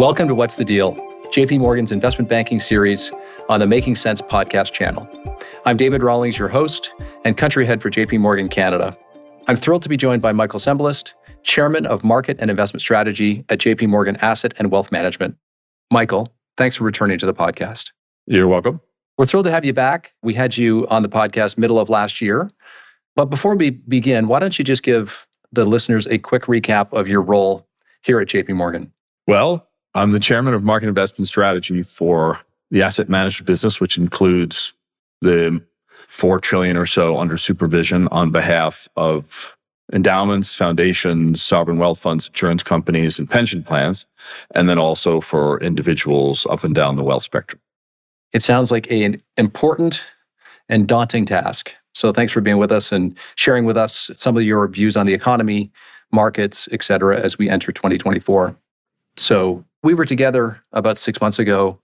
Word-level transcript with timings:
Welcome 0.00 0.28
to 0.28 0.34
What's 0.34 0.56
the 0.56 0.64
Deal, 0.64 0.94
JP 1.26 1.58
Morgan's 1.58 1.92
investment 1.92 2.26
banking 2.26 2.58
series 2.58 3.12
on 3.50 3.60
the 3.60 3.66
Making 3.66 3.94
Sense 3.94 4.22
podcast 4.22 4.72
channel. 4.72 5.06
I'm 5.66 5.76
David 5.76 6.02
Rawlings, 6.02 6.38
your 6.38 6.48
host 6.48 6.94
and 7.26 7.36
country 7.36 7.66
head 7.66 7.82
for 7.82 7.90
JP 7.90 8.18
Morgan 8.20 8.48
Canada. 8.48 8.96
I'm 9.46 9.56
thrilled 9.56 9.82
to 9.82 9.90
be 9.90 9.98
joined 9.98 10.22
by 10.22 10.32
Michael 10.32 10.58
Cembalest, 10.58 11.12
chairman 11.42 11.84
of 11.84 12.02
market 12.02 12.38
and 12.40 12.50
investment 12.50 12.80
strategy 12.80 13.44
at 13.50 13.58
JP 13.58 13.88
Morgan 13.88 14.16
Asset 14.22 14.54
and 14.58 14.70
Wealth 14.70 14.90
Management. 14.90 15.36
Michael, 15.90 16.32
thanks 16.56 16.76
for 16.76 16.84
returning 16.84 17.18
to 17.18 17.26
the 17.26 17.34
podcast. 17.34 17.90
You're 18.24 18.48
welcome. 18.48 18.80
We're 19.18 19.26
thrilled 19.26 19.44
to 19.44 19.50
have 19.50 19.66
you 19.66 19.74
back. 19.74 20.14
We 20.22 20.32
had 20.32 20.56
you 20.56 20.86
on 20.88 21.02
the 21.02 21.10
podcast 21.10 21.58
middle 21.58 21.78
of 21.78 21.90
last 21.90 22.22
year. 22.22 22.50
But 23.16 23.26
before 23.26 23.54
we 23.54 23.68
begin, 23.68 24.28
why 24.28 24.38
don't 24.38 24.58
you 24.58 24.64
just 24.64 24.82
give 24.82 25.26
the 25.52 25.66
listeners 25.66 26.06
a 26.06 26.16
quick 26.16 26.44
recap 26.44 26.90
of 26.94 27.06
your 27.06 27.20
role 27.20 27.68
here 28.00 28.18
at 28.18 28.28
JP 28.28 28.54
Morgan? 28.54 28.94
Well, 29.26 29.66
I'm 29.94 30.12
the 30.12 30.20
chairman 30.20 30.54
of 30.54 30.62
market 30.62 30.88
investment 30.88 31.28
strategy 31.28 31.82
for 31.82 32.40
the 32.70 32.82
asset 32.82 33.08
management 33.08 33.46
business, 33.46 33.80
which 33.80 33.98
includes 33.98 34.72
the 35.20 35.62
four 36.08 36.38
trillion 36.38 36.76
or 36.76 36.86
so 36.86 37.18
under 37.18 37.36
supervision 37.36 38.08
on 38.08 38.30
behalf 38.30 38.88
of 38.96 39.56
endowments, 39.92 40.54
foundations, 40.54 41.42
sovereign 41.42 41.78
wealth 41.78 41.98
funds, 41.98 42.28
insurance 42.28 42.62
companies, 42.62 43.18
and 43.18 43.28
pension 43.28 43.62
plans, 43.62 44.06
and 44.54 44.68
then 44.68 44.78
also 44.78 45.20
for 45.20 45.60
individuals 45.60 46.46
up 46.46 46.62
and 46.62 46.74
down 46.74 46.96
the 46.96 47.02
wealth 47.02 47.24
spectrum. 47.24 47.60
It 48.32 48.42
sounds 48.42 48.70
like 48.70 48.90
an 48.90 49.20
important 49.36 50.04
and 50.68 50.86
daunting 50.86 51.24
task. 51.24 51.74
So 51.94 52.12
thanks 52.12 52.32
for 52.32 52.40
being 52.40 52.58
with 52.58 52.70
us 52.70 52.92
and 52.92 53.16
sharing 53.34 53.64
with 53.64 53.76
us 53.76 54.10
some 54.14 54.36
of 54.36 54.44
your 54.44 54.68
views 54.68 54.96
on 54.96 55.06
the 55.06 55.14
economy, 55.14 55.72
markets, 56.12 56.68
et 56.70 56.84
cetera, 56.84 57.20
as 57.20 57.36
we 57.36 57.48
enter 57.48 57.72
2024. 57.72 58.54
So 59.16 59.64
we 59.82 59.94
were 59.94 60.04
together 60.04 60.62
about 60.72 60.98
six 60.98 61.20
months 61.20 61.38
ago, 61.38 61.78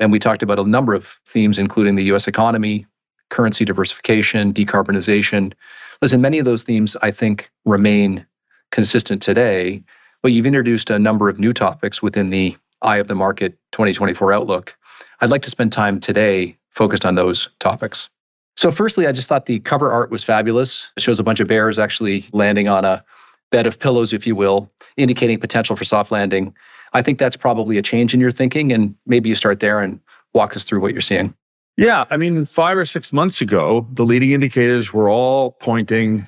and 0.00 0.12
we 0.12 0.18
talked 0.18 0.42
about 0.42 0.58
a 0.58 0.64
number 0.64 0.94
of 0.94 1.18
themes, 1.26 1.58
including 1.58 1.94
the 1.94 2.04
US 2.04 2.26
economy, 2.26 2.86
currency 3.30 3.64
diversification, 3.64 4.52
decarbonization. 4.52 5.52
Listen, 6.00 6.20
many 6.20 6.38
of 6.38 6.44
those 6.44 6.62
themes 6.62 6.96
I 7.02 7.10
think 7.10 7.50
remain 7.64 8.26
consistent 8.70 9.22
today, 9.22 9.82
but 10.22 10.32
you've 10.32 10.46
introduced 10.46 10.90
a 10.90 10.98
number 10.98 11.28
of 11.28 11.38
new 11.38 11.52
topics 11.52 12.02
within 12.02 12.30
the 12.30 12.56
Eye 12.82 12.96
of 12.98 13.08
the 13.08 13.14
Market 13.14 13.58
2024 13.72 14.32
outlook. 14.32 14.76
I'd 15.20 15.30
like 15.30 15.42
to 15.42 15.50
spend 15.50 15.72
time 15.72 15.98
today 15.98 16.56
focused 16.70 17.06
on 17.06 17.14
those 17.14 17.48
topics. 17.58 18.08
So, 18.56 18.70
firstly, 18.70 19.06
I 19.06 19.12
just 19.12 19.28
thought 19.28 19.46
the 19.46 19.60
cover 19.60 19.90
art 19.90 20.10
was 20.10 20.24
fabulous. 20.24 20.90
It 20.96 21.02
shows 21.02 21.18
a 21.18 21.22
bunch 21.22 21.40
of 21.40 21.48
bears 21.48 21.78
actually 21.78 22.26
landing 22.32 22.68
on 22.68 22.84
a 22.84 23.04
bed 23.50 23.66
of 23.66 23.78
pillows, 23.78 24.12
if 24.12 24.26
you 24.26 24.34
will, 24.34 24.70
indicating 24.96 25.38
potential 25.38 25.76
for 25.76 25.84
soft 25.84 26.10
landing. 26.10 26.54
I 26.92 27.02
think 27.02 27.18
that's 27.18 27.36
probably 27.36 27.78
a 27.78 27.82
change 27.82 28.14
in 28.14 28.20
your 28.20 28.30
thinking. 28.30 28.72
And 28.72 28.94
maybe 29.06 29.28
you 29.28 29.34
start 29.34 29.60
there 29.60 29.80
and 29.80 30.00
walk 30.34 30.56
us 30.56 30.64
through 30.64 30.80
what 30.80 30.92
you're 30.92 31.00
seeing. 31.00 31.34
Yeah. 31.76 32.06
I 32.10 32.16
mean, 32.16 32.44
five 32.44 32.78
or 32.78 32.84
six 32.84 33.12
months 33.12 33.40
ago, 33.40 33.86
the 33.92 34.04
leading 34.04 34.32
indicators 34.32 34.92
were 34.92 35.10
all 35.10 35.52
pointing 35.52 36.26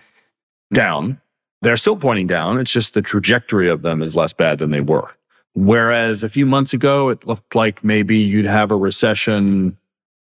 down. 0.72 1.20
They're 1.62 1.76
still 1.76 1.96
pointing 1.96 2.26
down. 2.26 2.58
It's 2.58 2.70
just 2.70 2.94
the 2.94 3.02
trajectory 3.02 3.68
of 3.68 3.82
them 3.82 4.02
is 4.02 4.14
less 4.14 4.32
bad 4.32 4.58
than 4.58 4.70
they 4.70 4.80
were. 4.80 5.10
Whereas 5.54 6.22
a 6.22 6.28
few 6.28 6.46
months 6.46 6.72
ago, 6.72 7.08
it 7.08 7.26
looked 7.26 7.56
like 7.56 7.82
maybe 7.82 8.16
you'd 8.16 8.44
have 8.44 8.70
a 8.70 8.76
recession, 8.76 9.76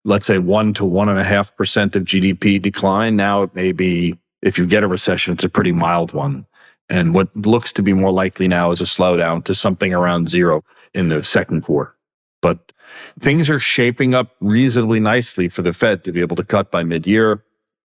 let's 0.05 0.25
say 0.25 0.37
one 0.37 0.73
to 0.75 0.85
one 0.85 1.09
and 1.09 1.19
a 1.19 1.23
half 1.23 1.53
percent 1.57 1.97
of 1.97 2.03
GDP 2.03 2.61
decline. 2.61 3.17
Now 3.17 3.43
it 3.43 3.53
may 3.53 3.73
be, 3.73 4.17
if 4.41 4.57
you 4.57 4.65
get 4.65 4.83
a 4.83 4.87
recession, 4.87 5.33
it's 5.33 5.43
a 5.43 5.49
pretty 5.49 5.73
mild 5.73 6.13
one. 6.13 6.45
And 6.89 7.13
what 7.13 7.35
looks 7.35 7.73
to 7.73 7.83
be 7.83 7.93
more 7.93 8.11
likely 8.11 8.47
now 8.47 8.71
is 8.71 8.81
a 8.81 8.85
slowdown 8.85 9.43
to 9.45 9.53
something 9.53 9.93
around 9.93 10.29
zero 10.29 10.63
in 10.93 11.09
the 11.09 11.21
second 11.23 11.61
quarter. 11.61 11.93
But 12.41 12.71
things 13.19 13.49
are 13.49 13.59
shaping 13.59 14.13
up 14.13 14.35
reasonably 14.39 14.99
nicely 14.99 15.49
for 15.49 15.61
the 15.61 15.73
Fed 15.73 16.03
to 16.05 16.11
be 16.11 16.21
able 16.21 16.35
to 16.37 16.43
cut 16.43 16.71
by 16.71 16.83
mid 16.83 17.05
year. 17.05 17.43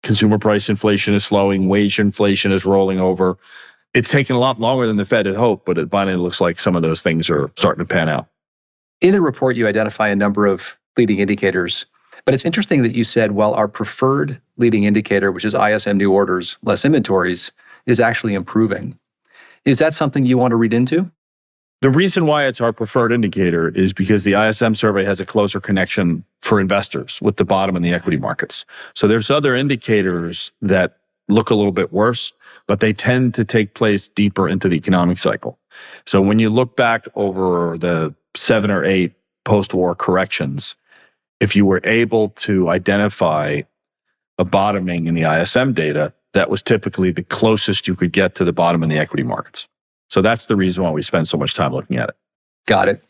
Consumer 0.02 0.38
price 0.38 0.68
inflation 0.68 1.14
is 1.14 1.24
slowing, 1.24 1.68
wage 1.68 2.00
inflation 2.00 2.52
is 2.52 2.64
rolling 2.64 2.98
over. 2.98 3.36
It's 3.92 4.10
taken 4.10 4.34
a 4.34 4.38
lot 4.38 4.60
longer 4.60 4.86
than 4.86 4.96
the 4.96 5.04
Fed 5.04 5.26
had 5.26 5.36
hoped, 5.36 5.66
but 5.66 5.76
it 5.76 5.90
finally 5.90 6.16
looks 6.16 6.40
like 6.40 6.58
some 6.58 6.74
of 6.74 6.82
those 6.82 7.02
things 7.02 7.28
are 7.28 7.50
starting 7.56 7.84
to 7.84 7.92
pan 7.92 8.08
out. 8.08 8.28
In 9.00 9.12
the 9.12 9.20
report, 9.20 9.56
you 9.56 9.66
identify 9.66 10.08
a 10.08 10.16
number 10.16 10.46
of 10.46 10.76
leading 10.96 11.18
indicators, 11.18 11.86
but 12.24 12.34
it's 12.34 12.44
interesting 12.44 12.82
that 12.82 12.94
you 12.94 13.04
said, 13.04 13.32
well, 13.32 13.54
our 13.54 13.68
preferred 13.68 14.40
leading 14.56 14.84
indicator, 14.84 15.32
which 15.32 15.44
is 15.44 15.54
ISM 15.54 15.96
new 15.96 16.12
orders, 16.12 16.56
less 16.62 16.84
inventories, 16.84 17.50
is 17.86 18.00
actually 18.00 18.34
improving. 18.34 18.98
Is 19.64 19.78
that 19.78 19.92
something 19.92 20.24
you 20.24 20.38
want 20.38 20.52
to 20.52 20.56
read 20.56 20.74
into? 20.74 21.10
The 21.82 21.90
reason 21.90 22.26
why 22.26 22.44
it's 22.44 22.60
our 22.60 22.72
preferred 22.72 23.10
indicator 23.10 23.70
is 23.70 23.94
because 23.94 24.24
the 24.24 24.34
ISM 24.34 24.74
survey 24.74 25.04
has 25.04 25.18
a 25.18 25.26
closer 25.26 25.60
connection 25.60 26.24
for 26.42 26.60
investors 26.60 27.20
with 27.22 27.36
the 27.36 27.44
bottom 27.44 27.74
in 27.74 27.82
the 27.82 27.94
equity 27.94 28.18
markets. 28.18 28.66
So 28.94 29.08
there's 29.08 29.30
other 29.30 29.54
indicators 29.54 30.52
that 30.60 30.98
look 31.28 31.48
a 31.48 31.54
little 31.54 31.72
bit 31.72 31.92
worse, 31.92 32.32
but 32.66 32.80
they 32.80 32.92
tend 32.92 33.32
to 33.34 33.44
take 33.44 33.74
place 33.74 34.08
deeper 34.08 34.46
into 34.46 34.68
the 34.68 34.76
economic 34.76 35.18
cycle. 35.18 35.58
So 36.06 36.20
when 36.20 36.38
you 36.38 36.50
look 36.50 36.76
back 36.76 37.06
over 37.14 37.78
the 37.78 38.14
seven 38.36 38.70
or 38.70 38.84
eight 38.84 39.14
post-war 39.44 39.94
corrections, 39.94 40.74
if 41.40 41.56
you 41.56 41.64
were 41.64 41.80
able 41.84 42.28
to 42.30 42.68
identify 42.68 43.62
a 44.38 44.44
bottoming 44.44 45.06
in 45.06 45.14
the 45.14 45.22
ISM 45.22 45.72
data, 45.72 46.12
that 46.32 46.50
was 46.50 46.62
typically 46.62 47.10
the 47.10 47.22
closest 47.24 47.88
you 47.88 47.94
could 47.94 48.12
get 48.12 48.34
to 48.36 48.44
the 48.44 48.52
bottom 48.52 48.82
in 48.82 48.88
the 48.88 48.98
equity 48.98 49.22
markets. 49.22 49.68
So 50.08 50.22
that's 50.22 50.46
the 50.46 50.56
reason 50.56 50.84
why 50.84 50.90
we 50.90 51.02
spend 51.02 51.28
so 51.28 51.36
much 51.36 51.54
time 51.54 51.72
looking 51.72 51.96
at 51.96 52.08
it. 52.08 52.16
Got 52.66 52.88
it. 52.88 53.02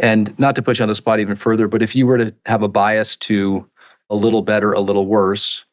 And 0.00 0.36
not 0.38 0.54
to 0.54 0.62
put 0.62 0.78
you 0.78 0.84
on 0.84 0.88
the 0.88 0.94
spot 0.94 1.20
even 1.20 1.36
further, 1.36 1.66
but 1.66 1.82
if 1.82 1.96
you 1.96 2.06
were 2.06 2.18
to 2.18 2.34
have 2.46 2.62
a 2.62 2.68
bias 2.68 3.16
to 3.16 3.68
a 4.10 4.14
little 4.14 4.42
better, 4.42 4.72
a 4.72 4.80
little 4.80 5.06
worse, 5.06 5.64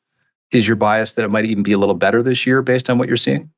is 0.52 0.68
your 0.68 0.76
bias 0.76 1.14
that 1.14 1.26
it 1.26 1.30
might 1.30 1.46
even 1.46 1.64
be 1.64 1.72
a 1.72 1.78
little 1.78 1.96
better 1.96 2.24
this 2.24 2.46
year 2.46 2.62
based 2.62 2.90
on 2.90 2.98
what 2.98 3.08
you're 3.08 3.18
seeing? 3.18 3.52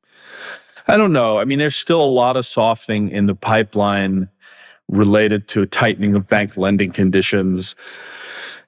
I 0.86 0.96
don't 0.96 1.12
know. 1.12 1.38
I 1.38 1.44
mean, 1.44 1.58
there's 1.58 1.76
still 1.76 2.02
a 2.02 2.06
lot 2.06 2.36
of 2.36 2.46
softening 2.46 3.10
in 3.10 3.26
the 3.26 3.34
pipeline 3.34 4.28
related 4.88 5.48
to 5.48 5.66
tightening 5.66 6.14
of 6.14 6.26
bank 6.26 6.56
lending 6.56 6.92
conditions 6.92 7.74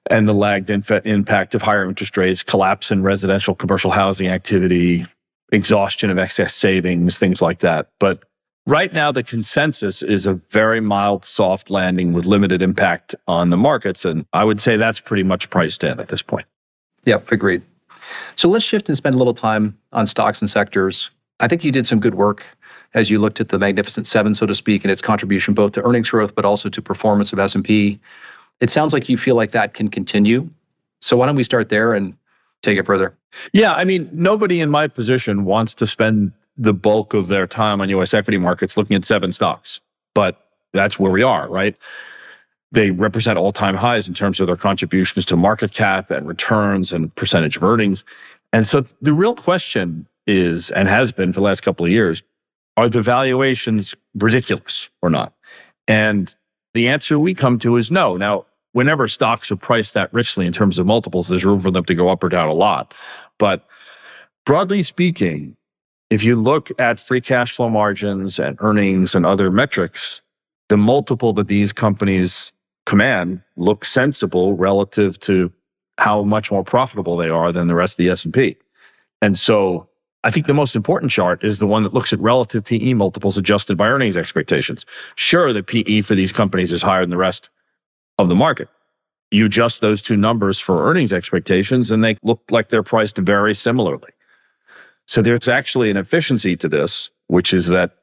and 0.09 0.27
the 0.27 0.33
lagged 0.33 0.69
inf- 0.69 1.05
impact 1.05 1.53
of 1.55 1.61
higher 1.61 1.87
interest 1.87 2.17
rates, 2.17 2.43
collapse 2.43 2.91
in 2.91 3.03
residential 3.03 3.53
commercial 3.53 3.91
housing 3.91 4.27
activity, 4.27 5.05
exhaustion 5.51 6.09
of 6.09 6.17
excess 6.17 6.55
savings, 6.55 7.19
things 7.19 7.41
like 7.41 7.59
that. 7.59 7.89
But 7.99 8.23
right 8.65 8.91
now, 8.91 9.11
the 9.11 9.23
consensus 9.23 10.01
is 10.01 10.25
a 10.25 10.33
very 10.49 10.79
mild, 10.79 11.25
soft 11.25 11.69
landing 11.69 12.13
with 12.13 12.25
limited 12.25 12.61
impact 12.61 13.15
on 13.27 13.49
the 13.49 13.57
markets. 13.57 14.05
And 14.05 14.25
I 14.33 14.43
would 14.43 14.59
say 14.59 14.77
that's 14.77 14.99
pretty 14.99 15.23
much 15.23 15.49
priced 15.49 15.83
in 15.83 15.99
at 15.99 16.07
this 16.07 16.21
point. 16.21 16.47
Yep, 17.05 17.31
agreed. 17.31 17.61
So 18.35 18.49
let's 18.49 18.65
shift 18.65 18.89
and 18.89 18.97
spend 18.97 19.15
a 19.15 19.17
little 19.17 19.33
time 19.33 19.77
on 19.91 20.05
stocks 20.05 20.41
and 20.41 20.49
sectors. 20.49 21.11
I 21.39 21.47
think 21.47 21.63
you 21.63 21.71
did 21.71 21.87
some 21.87 21.99
good 21.99 22.15
work 22.15 22.43
as 22.93 23.09
you 23.09 23.19
looked 23.19 23.39
at 23.39 23.49
the 23.49 23.57
Magnificent 23.57 24.05
Seven, 24.05 24.33
so 24.33 24.45
to 24.45 24.53
speak, 24.53 24.83
and 24.83 24.91
its 24.91 25.01
contribution 25.01 25.53
both 25.53 25.71
to 25.73 25.83
earnings 25.83 26.09
growth 26.09 26.35
but 26.35 26.45
also 26.45 26.69
to 26.69 26.81
performance 26.81 27.31
of 27.31 27.39
S&P. 27.39 27.99
It 28.61 28.69
sounds 28.69 28.93
like 28.93 29.09
you 29.09 29.17
feel 29.17 29.35
like 29.35 29.51
that 29.51 29.73
can 29.73 29.89
continue. 29.89 30.49
So 31.01 31.17
why 31.17 31.25
don't 31.25 31.35
we 31.35 31.43
start 31.43 31.69
there 31.69 31.93
and 31.93 32.15
take 32.61 32.77
it 32.77 32.85
further? 32.85 33.15
Yeah, 33.53 33.73
I 33.73 33.83
mean, 33.83 34.09
nobody 34.13 34.61
in 34.61 34.69
my 34.69 34.87
position 34.87 35.45
wants 35.45 35.73
to 35.75 35.87
spend 35.87 36.31
the 36.57 36.73
bulk 36.73 37.13
of 37.13 37.27
their 37.27 37.47
time 37.47 37.81
on 37.81 37.89
US 37.89 38.13
equity 38.13 38.37
markets 38.37 38.77
looking 38.77 38.95
at 38.95 39.03
seven 39.03 39.31
stocks, 39.31 39.79
but 40.13 40.47
that's 40.73 40.99
where 40.99 41.11
we 41.11 41.23
are, 41.23 41.49
right? 41.49 41.75
They 42.71 42.91
represent 42.91 43.37
all 43.37 43.51
time 43.51 43.75
highs 43.75 44.07
in 44.07 44.13
terms 44.13 44.39
of 44.39 44.47
their 44.47 44.55
contributions 44.55 45.25
to 45.25 45.35
market 45.35 45.73
cap 45.73 46.11
and 46.11 46.27
returns 46.27 46.93
and 46.93 47.13
percentage 47.15 47.57
of 47.57 47.63
earnings. 47.63 48.05
And 48.53 48.67
so 48.67 48.85
the 49.01 49.13
real 49.13 49.35
question 49.35 50.07
is, 50.27 50.71
and 50.71 50.87
has 50.87 51.11
been 51.11 51.33
for 51.33 51.39
the 51.39 51.45
last 51.45 51.61
couple 51.61 51.85
of 51.85 51.91
years, 51.91 52.21
are 52.77 52.89
the 52.89 53.01
valuations 53.01 53.95
ridiculous 54.15 54.89
or 55.01 55.09
not? 55.09 55.33
And 55.87 56.33
the 56.73 56.87
answer 56.87 57.19
we 57.19 57.33
come 57.33 57.59
to 57.59 57.75
is 57.75 57.91
no. 57.91 58.15
Now, 58.15 58.45
whenever 58.73 59.07
stocks 59.07 59.51
are 59.51 59.55
priced 59.55 59.93
that 59.93 60.13
richly 60.13 60.45
in 60.45 60.53
terms 60.53 60.79
of 60.79 60.85
multiples, 60.85 61.27
there's 61.27 61.45
room 61.45 61.59
for 61.59 61.71
them 61.71 61.85
to 61.85 61.95
go 61.95 62.09
up 62.09 62.23
or 62.23 62.29
down 62.29 62.49
a 62.49 62.53
lot. 62.53 62.93
But 63.37 63.65
broadly 64.45 64.83
speaking, 64.83 65.55
if 66.09 66.23
you 66.23 66.35
look 66.35 66.69
at 66.79 66.99
free 66.99 67.21
cash 67.21 67.55
flow 67.55 67.69
margins 67.69 68.39
and 68.39 68.57
earnings 68.59 69.15
and 69.15 69.25
other 69.25 69.49
metrics, 69.51 70.21
the 70.69 70.77
multiple 70.77 71.33
that 71.33 71.47
these 71.47 71.73
companies 71.73 72.51
command 72.85 73.41
looks 73.57 73.91
sensible 73.91 74.55
relative 74.55 75.19
to 75.19 75.51
how 75.97 76.23
much 76.23 76.51
more 76.51 76.63
profitable 76.63 77.15
they 77.15 77.29
are 77.29 77.51
than 77.51 77.67
the 77.67 77.75
rest 77.75 77.93
of 77.93 77.97
the 77.97 78.09
S&P. 78.09 78.57
And 79.21 79.37
so 79.37 79.87
I 80.23 80.31
think 80.31 80.47
the 80.47 80.53
most 80.53 80.75
important 80.75 81.11
chart 81.11 81.43
is 81.43 81.59
the 81.59 81.67
one 81.67 81.83
that 81.83 81.93
looks 81.93 82.11
at 82.11 82.19
relative 82.19 82.63
PE 82.63 82.93
multiples 82.93 83.37
adjusted 83.37 83.77
by 83.77 83.87
earnings 83.87 84.17
expectations. 84.17 84.85
Sure, 85.15 85.53
the 85.53 85.63
PE 85.63 86.01
for 86.01 86.15
these 86.15 86.31
companies 86.31 86.71
is 86.71 86.81
higher 86.81 87.01
than 87.01 87.09
the 87.09 87.17
rest 87.17 87.49
of 88.17 88.29
the 88.29 88.35
market. 88.35 88.69
You 89.31 89.45
adjust 89.45 89.81
those 89.81 90.01
two 90.01 90.17
numbers 90.17 90.59
for 90.59 90.89
earnings 90.89 91.13
expectations, 91.13 91.91
and 91.91 92.03
they 92.03 92.17
look 92.23 92.41
like 92.51 92.69
they're 92.69 92.83
priced 92.83 93.17
very 93.17 93.53
similarly. 93.53 94.11
So 95.07 95.21
there's 95.21 95.47
actually 95.47 95.89
an 95.89 95.97
efficiency 95.97 96.55
to 96.57 96.67
this, 96.69 97.09
which 97.27 97.53
is 97.53 97.67
that 97.67 97.97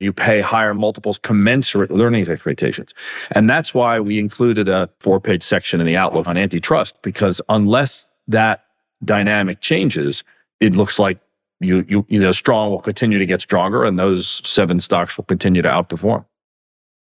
You 0.00 0.12
pay 0.12 0.40
higher 0.40 0.74
multiples 0.74 1.18
commensurate 1.18 1.90
with 1.90 2.00
earnings 2.00 2.30
expectations. 2.30 2.94
And 3.32 3.50
that's 3.50 3.74
why 3.74 3.98
we 3.98 4.18
included 4.18 4.68
a 4.68 4.88
four 5.00 5.20
page 5.20 5.42
section 5.42 5.80
in 5.80 5.86
the 5.86 5.96
outlook 5.96 6.28
on 6.28 6.36
antitrust, 6.36 7.02
because 7.02 7.40
unless 7.48 8.08
that 8.28 8.64
dynamic 9.04 9.60
changes, 9.60 10.22
it 10.60 10.76
looks 10.76 10.98
like 11.00 11.18
you, 11.60 11.84
you, 11.88 12.06
you 12.08 12.20
know, 12.20 12.30
strong 12.30 12.70
will 12.70 12.80
continue 12.80 13.18
to 13.18 13.26
get 13.26 13.40
stronger 13.40 13.84
and 13.84 13.98
those 13.98 14.40
seven 14.48 14.78
stocks 14.78 15.16
will 15.16 15.24
continue 15.24 15.62
to 15.62 15.68
outperform. 15.68 16.24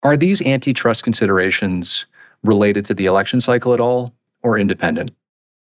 Are 0.03 0.15
these 0.15 0.43
antitrust 0.43 1.03
considerations 1.03 2.05
related 2.45 2.85
to 2.85 2.93
the 2.93 3.05
election 3.05 3.41
cycle 3.41 3.73
at 3.73 3.79
all 3.79 4.13
or 4.43 4.57
independent? 4.57 5.11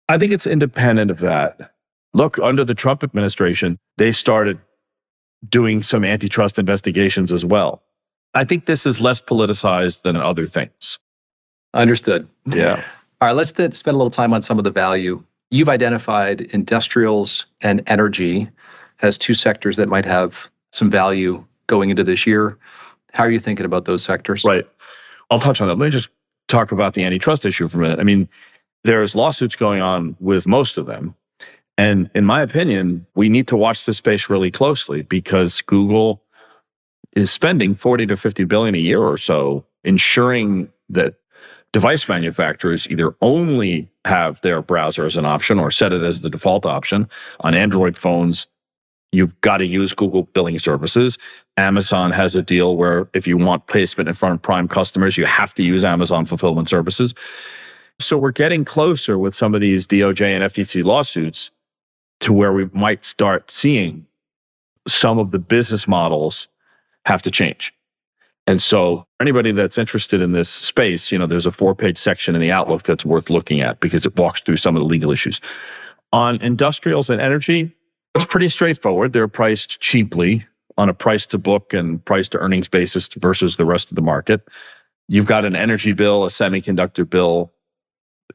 I 0.09 0.19
think 0.19 0.33
it's 0.33 0.47
independent 0.47 1.11
of 1.11 1.21
that. 1.21 1.73
Look, 2.13 2.39
under 2.39 2.65
the 2.65 2.75
Trump 2.75 3.03
administration, 3.03 3.79
they 3.97 4.13
started 4.13 4.59
doing 5.49 5.83
some 5.83 6.05
antitrust 6.05 6.59
investigations 6.59 7.33
as 7.33 7.45
well. 7.45 7.83
I 8.35 8.45
think 8.45 8.67
this 8.67 8.87
is 8.87 9.01
less 9.01 9.21
politicized 9.21 10.03
than 10.03 10.17
other 10.17 10.47
things. 10.47 10.99
Understood. 11.75 12.29
Yeah. 12.47 12.83
All 13.21 13.29
right, 13.29 13.37
let's 13.37 13.51
spend 13.51 13.73
a 13.73 13.93
little 13.93 14.11
time 14.11 14.35
on 14.35 14.43
some 14.43 14.59
of 14.59 14.65
the 14.65 14.71
value. 14.71 15.23
You've 15.51 15.69
identified 15.69 16.43
industrials 16.53 17.47
and 17.61 17.83
energy 17.87 18.49
as 19.01 19.19
two 19.19 19.35
sectors 19.35 19.77
that 19.77 19.89
might 19.89 20.05
have 20.05 20.51
some 20.73 20.91
value 20.91 21.45
going 21.67 21.91
into 21.91 22.05
this 22.05 22.27
year. 22.27 22.59
How 23.13 23.25
are 23.25 23.31
you 23.31 23.41
thinking 23.41 23.67
about 23.67 23.85
those 23.85 24.03
sectors? 24.03 24.45
Right. 24.45 24.67
I'll 25.31 25.41
touch 25.41 25.61
on 25.61 25.69
that. 25.69 25.77
Let 25.77 25.87
me 25.87 25.91
just 25.91 26.09
talk 26.53 26.71
about 26.71 26.95
the 26.95 27.03
antitrust 27.05 27.45
issue 27.45 27.67
for 27.67 27.79
a 27.79 27.81
minute. 27.81 27.99
I 27.99 28.05
mean, 28.05 28.29
there's 28.85 29.15
lawsuits 29.15 29.57
going 29.57 29.83
on 29.83 30.17
with 30.21 30.47
most 30.47 30.79
of 30.79 30.87
them. 30.87 31.15
And 31.79 32.11
in 32.15 32.25
my 32.25 32.43
opinion, 32.43 33.07
we 33.15 33.29
need 33.29 33.49
to 33.49 33.57
watch 33.57 33.87
this 33.87 33.97
space 33.97 34.29
really 34.29 34.51
closely 34.51 35.03
because 35.03 35.63
Google 35.63 36.23
is 37.15 37.31
spending 37.31 37.75
40 37.75 38.07
to 38.07 38.17
50 38.17 38.45
billion 38.45 38.75
a 38.75 38.79
year 38.79 39.01
or 39.01 39.17
so 39.17 39.65
ensuring 39.85 40.71
that 40.91 41.15
device 41.73 42.09
manufacturers 42.09 42.89
either 42.91 43.17
only 43.23 43.89
have 44.05 44.41
their 44.43 44.61
browser 44.61 45.07
as 45.07 45.17
an 45.17 45.25
option 45.25 45.59
or 45.59 45.71
set 45.71 45.93
it 45.93 46.03
as 46.03 46.21
the 46.21 46.31
default 46.31 46.67
option 46.67 47.09
on 47.41 47.55
Android 47.55 47.97
phones. 47.97 48.47
You've 49.13 49.39
got 49.43 49.59
to 49.59 49.67
use 49.67 49.93
Google 49.93 50.23
billing 50.23 50.59
services. 50.59 51.19
Amazon 51.59 52.11
has 52.13 52.35
a 52.35 52.43
deal 52.43 52.77
where 52.77 53.09
if 53.13 53.27
you 53.27 53.37
want 53.37 53.67
placement 53.67 54.09
in 54.09 54.15
front 54.15 54.35
of 54.35 54.43
prime 54.43 54.67
customers, 54.67 55.19
you 55.19 55.27
have 55.27 55.53
to 55.55 55.63
use 55.63 55.85
Amazon 55.85 56.25
fulfillment 56.25 56.69
services. 56.69 57.15
So 58.01 58.17
we're 58.17 58.33
getting 58.33 58.65
closer 58.65 59.19
with 59.19 59.35
some 59.35 59.55
of 59.55 59.61
these 59.61 59.87
DOJ 59.87 60.23
and 60.23 60.45
FTC 60.45 60.83
lawsuits 60.83 61.51
to 62.21 62.33
where 62.33 62.53
we 62.53 62.71
might 62.73 63.05
start 63.05 63.51
seeing 63.51 64.07
some 64.89 65.19
of 65.19 65.31
the 65.31 65.39
business 65.39 65.87
models 65.87 66.49
have 67.05 67.21
to 67.23 67.31
change. 67.31 67.75
And 68.47 68.61
so 68.61 69.07
anybody 69.21 69.53
that's 69.53 69.79
interested 69.79 70.21
in 70.21 70.33
this 70.33 70.49
space, 70.49 71.13
you 71.13 71.19
know, 71.19 71.27
there's 71.27 71.47
a 71.47 71.53
four-page 71.53 71.99
section 71.99 72.35
in 72.35 72.41
the 72.41 72.51
outlook 72.51 72.83
that's 72.83 73.05
worth 73.05 73.31
looking 73.31 73.61
at 73.61 73.79
because 73.79 74.05
it 74.05 74.17
walks 74.17 74.41
through 74.41 74.57
some 74.57 74.75
of 74.75 74.81
the 74.81 74.87
legal 74.87 75.13
issues. 75.13 75.41
On 76.13 76.41
industrials 76.41 77.09
and 77.09 77.21
energy, 77.21 77.73
it's 78.15 78.27
pretty 78.27 78.49
straightforward. 78.49 79.13
They're 79.13 79.29
priced 79.29 79.81
cheaply 79.81 80.47
on 80.79 80.89
a 80.89 80.95
price 80.95 81.27
to 81.27 81.39
book 81.39 81.75
and 81.75 82.05
price 82.05 82.29
to 82.31 82.39
earnings 82.39 82.69
basis 82.69 83.09
versus 83.15 83.57
the 83.57 83.65
rest 83.65 83.91
of 83.91 83.97
the 83.97 84.03
market. 84.03 84.49
You've 85.09 85.27
got 85.27 85.45
an 85.45 85.57
energy 85.57 85.93
bill, 85.93 86.25
a 86.25 86.29
semiconductor 86.29 87.09
bill, 87.09 87.53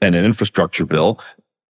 and 0.02 0.16
an 0.16 0.26
infrastructure 0.26 0.86
bill. 0.86 1.20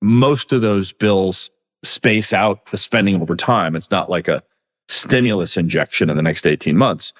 Most 0.02 0.52
of 0.52 0.62
those 0.62 0.92
bills 0.92 1.50
space 1.84 2.34
out 2.34 2.66
the 2.72 2.78
spending 2.78 3.22
over 3.22 3.36
time. 3.36 3.76
It's 3.76 3.92
not 3.92 4.10
like 4.10 4.28
a 4.28 4.44
stimulus 4.88 5.58
injection 5.58 6.10
in 6.10 6.16
the 6.16 6.24
next 6.24 6.46
18 6.46 6.78
months. 6.78 7.14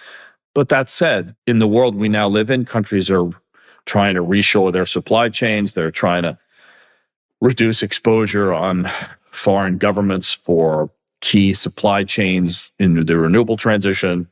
But 0.54 0.70
that 0.70 0.90
said, 0.90 1.36
in 1.46 1.60
the 1.60 1.68
world 1.68 1.96
we 1.96 2.10
now 2.10 2.28
live 2.28 2.50
in, 2.50 2.66
countries 2.66 3.12
are 3.12 3.30
trying 3.86 4.16
to 4.16 4.24
reshore 4.24 4.72
their 4.72 4.86
supply 4.86 5.30
chains. 5.30 5.74
They're 5.74 5.92
trying 5.92 6.24
to 6.24 6.38
reduce 7.42 7.84
exposure 7.84 8.54
on 8.54 8.90
foreign 9.36 9.78
governments 9.78 10.34
for 10.34 10.90
key 11.22 11.54
supply 11.54 12.04
chains 12.04 12.72
in 12.80 13.06
the 13.06 13.18
renewable 13.18 13.58
transition. 13.58 14.28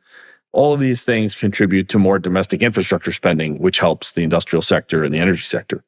All 0.52 0.74
of 0.74 0.80
these 0.80 1.04
things 1.04 1.36
contribute 1.36 1.90
to 1.90 2.00
more 2.00 2.20
domestic 2.20 2.62
infrastructure 2.62 3.12
spending, 3.12 3.58
which 3.60 3.80
helps 3.80 4.12
the 4.12 4.24
industrial 4.24 4.62
sector 4.62 5.04
and 5.04 5.14
the 5.14 5.20
energy 5.20 5.44
sector. 5.44 5.84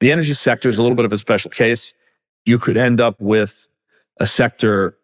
The 0.00 0.10
energy 0.10 0.34
sector 0.34 0.68
is 0.68 0.78
a 0.78 0.82
little 0.82 0.96
bit 0.96 1.04
of 1.04 1.12
a 1.12 1.18
special 1.18 1.50
case 1.50 1.94
you 2.44 2.58
could 2.58 2.76
end 2.76 3.00
up 3.00 3.20
with 3.20 3.66
a 4.20 4.26
sector 4.26 4.96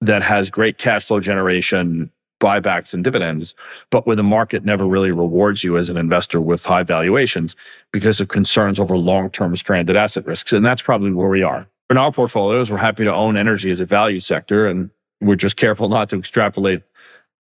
that 0.00 0.22
has 0.22 0.50
great 0.50 0.78
cash 0.78 1.06
flow 1.06 1.20
generation, 1.20 2.10
buybacks, 2.40 2.92
and 2.92 3.02
dividends, 3.02 3.54
but 3.90 4.06
where 4.06 4.16
the 4.16 4.22
market 4.22 4.64
never 4.64 4.86
really 4.86 5.10
rewards 5.10 5.64
you 5.64 5.78
as 5.78 5.88
an 5.88 5.96
investor 5.96 6.40
with 6.40 6.64
high 6.64 6.82
valuations 6.82 7.56
because 7.92 8.20
of 8.20 8.28
concerns 8.28 8.78
over 8.78 8.96
long 8.96 9.30
term 9.30 9.56
stranded 9.56 9.96
asset 9.96 10.26
risks. 10.26 10.52
And 10.52 10.64
that's 10.64 10.82
probably 10.82 11.12
where 11.12 11.28
we 11.28 11.42
are. 11.42 11.66
In 11.88 11.96
our 11.96 12.10
portfolios, 12.10 12.70
we're 12.70 12.78
happy 12.78 13.04
to 13.04 13.14
own 13.14 13.36
energy 13.36 13.70
as 13.70 13.80
a 13.80 13.86
value 13.86 14.20
sector, 14.20 14.66
and 14.66 14.90
we're 15.20 15.36
just 15.36 15.56
careful 15.56 15.88
not 15.88 16.08
to 16.08 16.18
extrapolate 16.18 16.82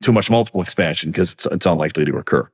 too 0.03 0.13
much 0.13 0.31
multiple 0.31 0.63
expansion 0.63 1.11
because 1.11 1.33
it's, 1.33 1.47
it's 1.47 1.67
unlikely 1.67 2.05
to 2.05 2.17
occur. 2.17 2.49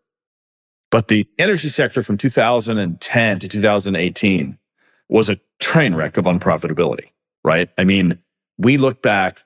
But 0.90 1.08
the 1.08 1.28
energy 1.38 1.68
sector 1.68 2.02
from 2.02 2.16
2010 2.16 3.38
to 3.40 3.48
2018 3.48 4.58
was 5.08 5.28
a 5.28 5.38
train 5.60 5.94
wreck 5.94 6.16
of 6.16 6.24
unprofitability, 6.24 7.10
right? 7.44 7.68
I 7.76 7.84
mean, 7.84 8.18
we 8.58 8.78
look 8.78 9.02
back 9.02 9.42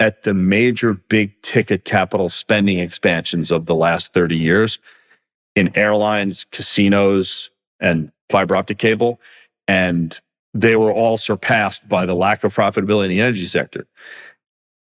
at 0.00 0.24
the 0.24 0.34
major 0.34 0.94
big 0.94 1.40
ticket 1.42 1.84
capital 1.84 2.28
spending 2.28 2.78
expansions 2.78 3.50
of 3.50 3.66
the 3.66 3.74
last 3.74 4.12
30 4.12 4.36
years 4.36 4.80
in 5.54 5.76
airlines, 5.76 6.44
casinos, 6.50 7.50
and 7.78 8.10
fiber 8.28 8.56
optic 8.56 8.78
cable. 8.78 9.20
And 9.68 10.18
they 10.54 10.76
were 10.76 10.92
all 10.92 11.16
surpassed 11.16 11.88
by 11.88 12.06
the 12.06 12.14
lack 12.14 12.44
of 12.44 12.54
profitability 12.54 13.04
in 13.04 13.10
the 13.10 13.20
energy 13.20 13.46
sector. 13.46 13.86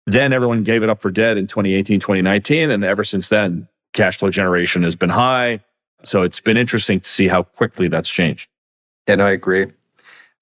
Then 0.07 0.33
everyone 0.33 0.63
gave 0.63 0.83
it 0.83 0.89
up 0.89 1.01
for 1.01 1.11
dead 1.11 1.37
in 1.37 1.47
2018, 1.47 1.99
2019. 2.01 2.71
And 2.71 2.85
ever 2.85 3.03
since 3.03 3.29
then, 3.29 3.69
cash 3.93 4.19
flow 4.19 4.31
generation 4.31 4.83
has 4.83 4.95
been 4.95 5.11
high. 5.11 5.61
So 6.05 6.23
it's 6.23 6.41
been 6.41 6.57
interesting 6.57 7.01
to 7.01 7.09
see 7.09 7.27
how 7.27 7.43
quickly 7.43 7.89
that's 7.89 8.09
changed. 8.09 8.49
And 9.07 9.23
I 9.23 9.31
agree. 9.31 9.67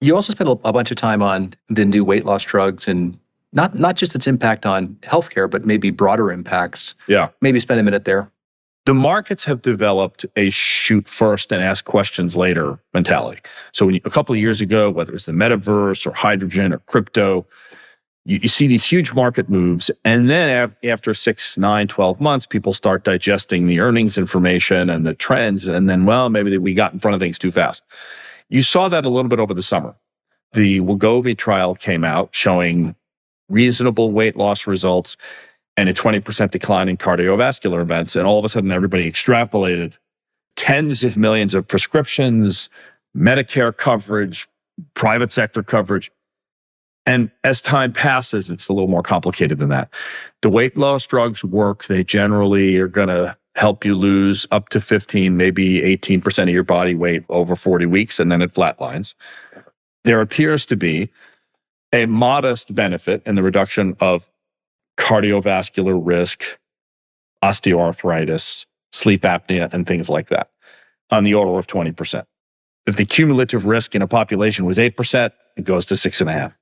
You 0.01 0.15
also 0.15 0.33
spent 0.33 0.49
a 0.63 0.73
bunch 0.73 0.91
of 0.91 0.97
time 0.97 1.21
on 1.21 1.55
the 1.69 1.85
new 1.85 2.03
weight 2.03 2.25
loss 2.25 2.43
drugs 2.43 2.87
and 2.87 3.17
not 3.53 3.79
not 3.79 3.95
just 3.95 4.13
its 4.13 4.27
impact 4.27 4.65
on 4.65 4.89
healthcare, 5.01 5.49
but 5.49 5.65
maybe 5.65 5.89
broader 5.89 6.31
impacts. 6.31 6.93
Yeah. 7.07 7.29
Maybe 7.41 7.59
spend 7.59 7.79
a 7.79 7.83
minute 7.83 8.05
there. 8.05 8.29
The 8.85 8.93
markets 8.93 9.43
have 9.45 9.63
developed 9.63 10.27
a 10.35 10.51
shoot 10.51 11.07
first 11.07 11.51
and 11.51 11.63
ask 11.63 11.85
questions 11.85 12.35
later 12.35 12.77
mentality. 12.93 13.41
So 13.71 13.89
you, 13.89 13.99
a 14.05 14.11
couple 14.11 14.35
of 14.35 14.39
years 14.39 14.61
ago, 14.61 14.91
whether 14.91 15.13
it's 15.15 15.25
the 15.25 15.31
metaverse 15.31 16.05
or 16.05 16.13
hydrogen 16.13 16.71
or 16.71 16.77
crypto, 16.79 17.47
you, 18.25 18.39
you 18.43 18.47
see 18.47 18.67
these 18.67 18.85
huge 18.85 19.11
market 19.13 19.49
moves. 19.49 19.89
And 20.03 20.29
then 20.29 20.71
after 20.83 21.15
six, 21.15 21.57
nine, 21.57 21.87
12 21.87 22.21
months, 22.21 22.45
people 22.45 22.73
start 22.73 23.03
digesting 23.03 23.65
the 23.65 23.79
earnings 23.79 24.19
information 24.19 24.91
and 24.91 25.03
the 25.03 25.15
trends. 25.15 25.67
And 25.67 25.89
then, 25.89 26.05
well, 26.05 26.29
maybe 26.29 26.55
we 26.59 26.75
got 26.75 26.93
in 26.93 26.99
front 26.99 27.15
of 27.15 27.19
things 27.19 27.39
too 27.39 27.51
fast. 27.51 27.83
You 28.49 28.61
saw 28.61 28.87
that 28.89 29.03
a 29.03 29.09
little 29.09 29.29
bit 29.29 29.39
over 29.39 29.55
the 29.55 29.63
summer. 29.63 29.95
The 30.53 30.79
Wegovy 30.81 31.35
trial 31.35 31.73
came 31.73 32.03
out 32.03 32.29
showing 32.35 32.95
reasonable 33.49 34.11
weight 34.11 34.35
loss 34.35 34.67
results 34.67 35.17
and 35.77 35.89
a 35.89 35.93
20% 35.93 36.51
decline 36.51 36.89
in 36.89 36.97
cardiovascular 36.97 37.81
events. 37.81 38.15
And 38.15 38.25
all 38.25 38.39
of 38.39 38.45
a 38.45 38.49
sudden, 38.49 38.71
everybody 38.71 39.11
extrapolated 39.11 39.97
tens 40.55 41.03
of 41.03 41.17
millions 41.17 41.53
of 41.53 41.67
prescriptions, 41.67 42.69
Medicare 43.15 43.75
coverage, 43.75 44.47
private 44.93 45.31
sector 45.31 45.63
coverage. 45.63 46.11
And 47.05 47.29
as 47.43 47.61
time 47.61 47.93
passes, 47.93 48.49
it's 48.49 48.67
a 48.67 48.73
little 48.73 48.87
more 48.87 49.03
complicated 49.03 49.59
than 49.59 49.69
that. 49.69 49.89
The 50.41 50.49
weight 50.49 50.75
loss 50.75 51.05
drugs 51.05 51.43
work. 51.43 51.85
They 51.85 52.03
generally 52.03 52.77
are 52.79 52.87
going 52.87 53.09
to 53.09 53.37
help 53.55 53.85
you 53.85 53.95
lose 53.95 54.45
up 54.51 54.69
to 54.69 54.81
15, 54.81 55.37
maybe 55.37 55.79
18% 55.81 56.43
of 56.43 56.49
your 56.49 56.63
body 56.63 56.95
weight 56.95 57.23
over 57.29 57.55
40 57.55 57.85
weeks, 57.85 58.19
and 58.19 58.31
then 58.31 58.41
it 58.41 58.53
flatlines. 58.53 59.13
There 60.03 60.19
appears 60.19 60.65
to 60.67 60.75
be 60.75 61.09
a 61.93 62.05
modest 62.05 62.75
benefit 62.75 63.21
in 63.25 63.35
the 63.35 63.43
reduction 63.43 63.95
of 63.99 64.29
cardiovascular 64.97 65.99
risk, 66.01 66.57
osteoarthritis, 67.43 68.65
sleep 68.91 69.21
apnea, 69.21 69.71
and 69.73 69.85
things 69.85 70.09
like 70.09 70.29
that 70.29 70.49
on 71.11 71.23
the 71.23 71.33
order 71.33 71.57
of 71.57 71.67
20%. 71.67 72.25
If 72.85 72.95
the 72.95 73.05
cumulative 73.05 73.65
risk 73.65 73.95
in 73.95 74.01
a 74.01 74.07
population 74.07 74.65
was 74.65 74.77
8%, 74.77 75.31
it 75.57 75.63
goes 75.63 75.85
to 75.87 75.95
six 75.95 76.21
and 76.21 76.29
a 76.29 76.33
half. 76.33 76.53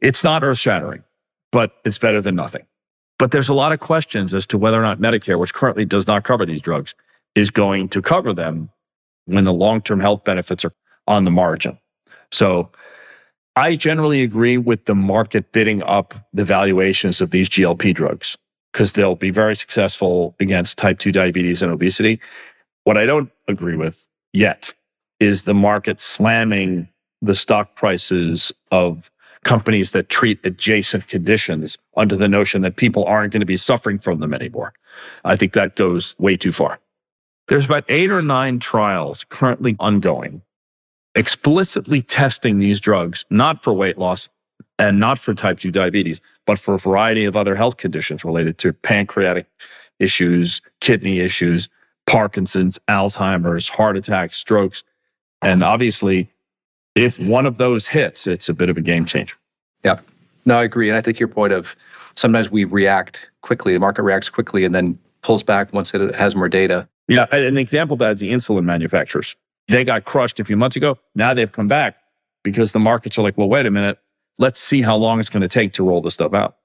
It's 0.00 0.24
not 0.24 0.42
earth 0.42 0.58
shattering, 0.58 1.04
but 1.50 1.76
it's 1.84 1.98
better 1.98 2.20
than 2.20 2.34
nothing. 2.34 2.66
But 3.18 3.30
there's 3.30 3.48
a 3.48 3.54
lot 3.54 3.72
of 3.72 3.80
questions 3.80 4.34
as 4.34 4.46
to 4.48 4.58
whether 4.58 4.78
or 4.78 4.82
not 4.82 4.98
Medicare, 4.98 5.38
which 5.38 5.54
currently 5.54 5.84
does 5.84 6.06
not 6.06 6.24
cover 6.24 6.44
these 6.44 6.60
drugs, 6.60 6.94
is 7.34 7.50
going 7.50 7.88
to 7.90 8.02
cover 8.02 8.32
them 8.32 8.70
when 9.26 9.44
the 9.44 9.52
long 9.52 9.80
term 9.80 10.00
health 10.00 10.24
benefits 10.24 10.64
are 10.64 10.72
on 11.06 11.24
the 11.24 11.30
margin. 11.30 11.78
So 12.30 12.70
I 13.54 13.76
generally 13.76 14.22
agree 14.22 14.56
with 14.56 14.86
the 14.86 14.94
market 14.94 15.52
bidding 15.52 15.82
up 15.82 16.14
the 16.32 16.44
valuations 16.44 17.20
of 17.20 17.30
these 17.30 17.48
GLP 17.48 17.94
drugs. 17.94 18.36
because 18.72 18.94
they'll 18.94 19.14
be 19.16 19.30
very 19.30 19.54
successful 19.54 20.34
against 20.40 20.78
type 20.78 20.98
2 20.98 21.12
diabetes 21.12 21.60
and 21.62 21.70
obesity. 21.70 22.18
What 22.84 22.96
I 22.96 23.04
don't 23.04 23.30
agree 23.46 23.76
with 23.76 24.08
yet 24.32 24.72
is 25.20 25.44
the 25.44 25.54
market 25.54 26.00
slamming 26.00 26.88
the 27.20 27.34
stock 27.34 27.76
prices 27.76 28.50
of 28.70 29.10
companies 29.44 29.92
that 29.92 30.08
treat 30.08 30.40
adjacent 30.44 31.06
conditions 31.08 31.76
under 31.96 32.16
the 32.16 32.28
notion 32.28 32.62
that 32.62 32.76
people 32.76 33.04
aren't 33.04 33.32
going 33.32 33.40
to 33.40 33.46
be 33.46 33.56
suffering 33.56 33.98
from 33.98 34.20
them 34.20 34.32
anymore. 34.32 34.72
I 35.24 35.36
think 35.36 35.52
that 35.52 35.76
goes 35.76 36.14
way 36.18 36.36
too 36.36 36.52
far. 36.52 36.78
There's 37.48 37.64
about 37.66 37.84
eight 37.88 38.10
or 38.10 38.22
nine 38.22 38.58
trials 38.58 39.24
currently 39.28 39.76
ongoing, 39.78 40.42
explicitly 41.14 42.02
testing 42.02 42.58
these 42.58 42.80
drugs, 42.80 43.24
not 43.30 43.62
for 43.62 43.72
weight 43.72 43.98
loss 43.98 44.28
and 44.78 44.98
not 44.98 45.18
for 45.18 45.34
type 45.34 45.60
2 45.60 45.70
diabetes, 45.70 46.20
but 46.46 46.58
for 46.58 46.74
a 46.74 46.78
variety 46.78 47.24
of 47.24 47.36
other 47.36 47.54
health 47.54 47.76
conditions 47.76 48.24
related 48.24 48.58
to 48.58 48.72
pancreatic 48.72 49.46
issues, 49.98 50.60
kidney 50.80 51.20
issues, 51.20 51.68
Parkinson's, 52.06 52.78
Alzheimer's, 52.88 53.68
heart 53.68 53.96
attacks, 53.96 54.36
strokes. 54.36 54.82
And 55.40 55.62
obviously, 55.62 56.30
if 56.94 57.18
one 57.18 57.46
of 57.46 57.58
those 57.58 57.86
hits, 57.86 58.26
it's 58.26 58.48
a 58.48 58.54
bit 58.54 58.68
of 58.68 58.76
a 58.76 58.80
game 58.80 59.04
changer. 59.04 59.36
Yeah. 59.84 60.00
No, 60.44 60.56
I 60.58 60.64
agree. 60.64 60.88
And 60.88 60.96
I 60.96 61.00
think 61.00 61.18
your 61.20 61.28
point 61.28 61.52
of 61.52 61.76
sometimes 62.14 62.50
we 62.50 62.64
react 62.64 63.30
quickly, 63.42 63.74
the 63.74 63.80
market 63.80 64.02
reacts 64.02 64.28
quickly 64.28 64.64
and 64.64 64.74
then 64.74 64.98
pulls 65.20 65.42
back 65.42 65.72
once 65.72 65.94
it 65.94 66.14
has 66.14 66.34
more 66.34 66.48
data. 66.48 66.88
Yeah. 67.06 67.26
An 67.32 67.56
example 67.56 67.94
of 67.94 67.98
that 68.00 68.14
is 68.14 68.20
the 68.20 68.32
insulin 68.32 68.64
manufacturers. 68.64 69.36
They 69.68 69.84
got 69.84 70.04
crushed 70.04 70.40
a 70.40 70.44
few 70.44 70.56
months 70.56 70.76
ago. 70.76 70.98
Now 71.14 71.34
they've 71.34 71.50
come 71.50 71.68
back 71.68 71.96
because 72.42 72.72
the 72.72 72.78
markets 72.78 73.18
are 73.18 73.22
like, 73.22 73.38
well, 73.38 73.48
wait 73.48 73.66
a 73.66 73.70
minute. 73.70 73.98
Let's 74.38 74.60
see 74.60 74.82
how 74.82 74.96
long 74.96 75.20
it's 75.20 75.28
going 75.28 75.42
to 75.42 75.48
take 75.48 75.72
to 75.74 75.84
roll 75.84 76.00
this 76.00 76.14
stuff 76.14 76.34
out. 76.34 76.56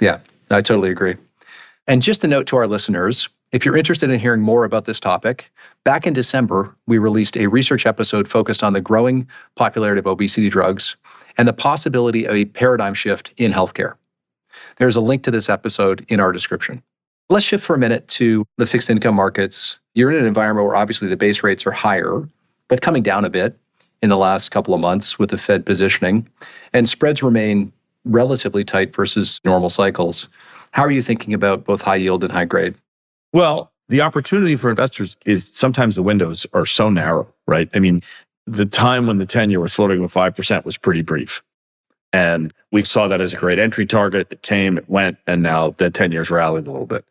Yeah, 0.00 0.18
I 0.50 0.60
totally 0.60 0.90
agree. 0.90 1.16
And 1.86 2.02
just 2.02 2.24
a 2.24 2.28
note 2.28 2.46
to 2.48 2.56
our 2.56 2.66
listeners 2.66 3.28
if 3.52 3.64
you're 3.64 3.76
interested 3.76 4.10
in 4.10 4.20
hearing 4.20 4.42
more 4.42 4.64
about 4.64 4.84
this 4.84 5.00
topic, 5.00 5.50
back 5.84 6.06
in 6.06 6.12
December, 6.12 6.76
we 6.86 6.98
released 6.98 7.36
a 7.36 7.48
research 7.48 7.84
episode 7.84 8.28
focused 8.28 8.62
on 8.62 8.74
the 8.74 8.80
growing 8.80 9.26
popularity 9.56 9.98
of 9.98 10.06
obesity 10.06 10.48
drugs 10.48 10.96
and 11.36 11.48
the 11.48 11.52
possibility 11.52 12.26
of 12.26 12.36
a 12.36 12.44
paradigm 12.44 12.94
shift 12.94 13.32
in 13.36 13.52
healthcare. 13.52 13.94
There's 14.76 14.94
a 14.94 15.00
link 15.00 15.24
to 15.24 15.32
this 15.32 15.48
episode 15.48 16.04
in 16.08 16.20
our 16.20 16.30
description. 16.30 16.82
Let's 17.28 17.44
shift 17.44 17.64
for 17.64 17.74
a 17.74 17.78
minute 17.78 18.06
to 18.08 18.44
the 18.56 18.66
fixed 18.66 18.88
income 18.88 19.16
markets. 19.16 19.80
You're 19.94 20.12
in 20.12 20.18
an 20.18 20.26
environment 20.26 20.66
where 20.66 20.76
obviously 20.76 21.08
the 21.08 21.16
base 21.16 21.42
rates 21.42 21.66
are 21.66 21.72
higher, 21.72 22.28
but 22.70 22.80
coming 22.80 23.02
down 23.02 23.26
a 23.26 23.30
bit 23.30 23.58
in 24.00 24.08
the 24.08 24.16
last 24.16 24.50
couple 24.50 24.72
of 24.72 24.80
months 24.80 25.18
with 25.18 25.28
the 25.28 25.36
Fed 25.36 25.66
positioning, 25.66 26.26
and 26.72 26.88
spreads 26.88 27.22
remain 27.22 27.70
relatively 28.06 28.64
tight 28.64 28.96
versus 28.96 29.40
normal 29.44 29.68
cycles. 29.68 30.28
How 30.70 30.84
are 30.84 30.90
you 30.90 31.02
thinking 31.02 31.34
about 31.34 31.64
both 31.64 31.82
high 31.82 31.96
yield 31.96 32.24
and 32.24 32.32
high 32.32 32.46
grade? 32.46 32.74
Well, 33.34 33.70
the 33.88 34.00
opportunity 34.00 34.56
for 34.56 34.70
investors 34.70 35.16
is 35.26 35.46
sometimes 35.46 35.96
the 35.96 36.02
windows 36.02 36.46
are 36.54 36.64
so 36.64 36.88
narrow, 36.88 37.26
right? 37.46 37.68
I 37.74 37.80
mean, 37.80 38.02
the 38.46 38.66
time 38.66 39.06
when 39.06 39.18
the 39.18 39.26
10 39.26 39.50
year 39.50 39.60
was 39.60 39.74
floating 39.74 40.00
with 40.00 40.14
5% 40.14 40.64
was 40.64 40.78
pretty 40.78 41.02
brief. 41.02 41.42
And 42.12 42.54
we 42.72 42.84
saw 42.84 43.08
that 43.08 43.20
as 43.20 43.34
a 43.34 43.36
great 43.36 43.58
entry 43.58 43.84
target. 43.84 44.28
It 44.30 44.42
came, 44.42 44.78
it 44.78 44.88
went, 44.88 45.18
and 45.26 45.42
now 45.42 45.70
the 45.70 45.90
10 45.90 46.12
years 46.12 46.30
rallied 46.30 46.66
a 46.66 46.70
little 46.70 46.86
bit. 46.86 47.04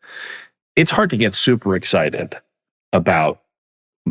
It's 0.75 0.91
hard 0.91 1.09
to 1.09 1.17
get 1.17 1.35
super 1.35 1.75
excited 1.75 2.37
about 2.93 3.41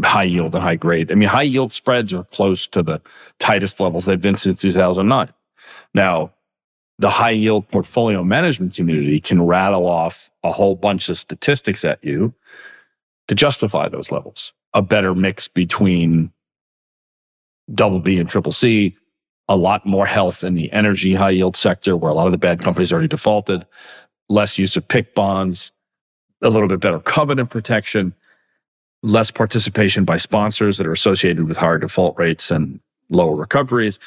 high 0.03 0.25
yield 0.25 0.55
and 0.55 0.63
high 0.63 0.77
grade. 0.77 1.11
I 1.11 1.15
mean, 1.15 1.29
high 1.29 1.43
yield 1.43 1.73
spreads 1.73 2.13
are 2.13 2.25
close 2.25 2.67
to 2.69 2.83
the 2.83 3.01
tightest 3.39 3.81
levels 3.81 4.05
they've 4.05 4.21
been 4.21 4.37
since 4.37 4.61
2009. 4.61 5.33
Now, 5.95 6.33
the 6.99 7.11
high 7.11 7.31
yield 7.31 7.69
portfolio 7.69 8.25
management 8.25 8.75
community 8.75 9.21
can 9.21 9.43
rattle 9.43 9.87
off 9.87 10.31
a 10.43 10.51
whole 10.51 10.75
bunch 10.75 11.09
of 11.09 11.17
statistics 11.17 11.85
at 11.85 12.03
you 12.03 12.35
to 13.29 13.35
justify 13.35 13.89
those 13.89 14.11
levels. 14.11 14.53
A 14.75 14.83
better 14.83 15.15
mix 15.15 15.49
between 15.49 16.33
double 17.73 18.01
B 18.01 18.19
and 18.19 18.29
triple 18.29 18.53
C, 18.53 18.97
a 19.49 19.57
lot 19.57 19.87
more 19.87 20.07
health 20.07 20.43
in 20.43 20.55
the 20.55 20.71
energy 20.73 21.15
high 21.15 21.31
yield 21.31 21.57
sector 21.57 21.97
where 21.97 22.11
a 22.11 22.15
lot 22.15 22.27
of 22.27 22.33
the 22.33 22.39
bad 22.39 22.63
companies 22.63 22.93
already 22.93 23.09
defaulted, 23.09 23.65
less 24.29 24.59
use 24.59 24.77
of 24.77 24.87
PIK 24.89 25.15
bonds, 25.15 25.73
a 26.43 26.51
little 26.51 26.69
bit 26.69 26.81
better 26.81 27.01
covenant 27.01 27.51
protection, 27.51 28.15
less 29.03 29.31
participation 29.31 30.05
by 30.05 30.17
sponsors 30.17 30.79
that 30.79 30.87
are 30.87 30.93
associated 30.93 31.47
with 31.47 31.57
higher 31.57 31.79
default 31.79 32.19
rates 32.19 32.51
and 32.51 32.81
lower 33.11 33.35
recoveries. 33.35 33.99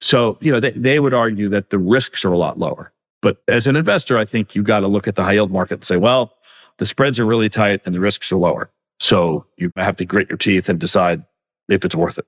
So, 0.00 0.38
you 0.40 0.50
know, 0.52 0.60
they, 0.60 0.70
they 0.70 1.00
would 1.00 1.14
argue 1.14 1.48
that 1.48 1.70
the 1.70 1.78
risks 1.78 2.24
are 2.24 2.32
a 2.32 2.38
lot 2.38 2.58
lower. 2.58 2.92
But 3.22 3.42
as 3.48 3.66
an 3.66 3.76
investor, 3.76 4.16
I 4.16 4.24
think 4.24 4.54
you 4.54 4.62
got 4.62 4.80
to 4.80 4.88
look 4.88 5.06
at 5.06 5.14
the 5.14 5.24
high 5.24 5.34
yield 5.34 5.50
market 5.50 5.74
and 5.74 5.84
say, 5.84 5.96
well, 5.96 6.32
the 6.78 6.86
spreads 6.86 7.18
are 7.18 7.26
really 7.26 7.48
tight 7.48 7.82
and 7.84 7.94
the 7.94 8.00
risks 8.00 8.32
are 8.32 8.36
lower. 8.36 8.70
So 8.98 9.44
you 9.56 9.72
have 9.76 9.96
to 9.96 10.04
grit 10.04 10.30
your 10.30 10.38
teeth 10.38 10.68
and 10.68 10.78
decide 10.78 11.24
if 11.68 11.84
it's 11.84 11.94
worth 11.94 12.18
it. 12.18 12.26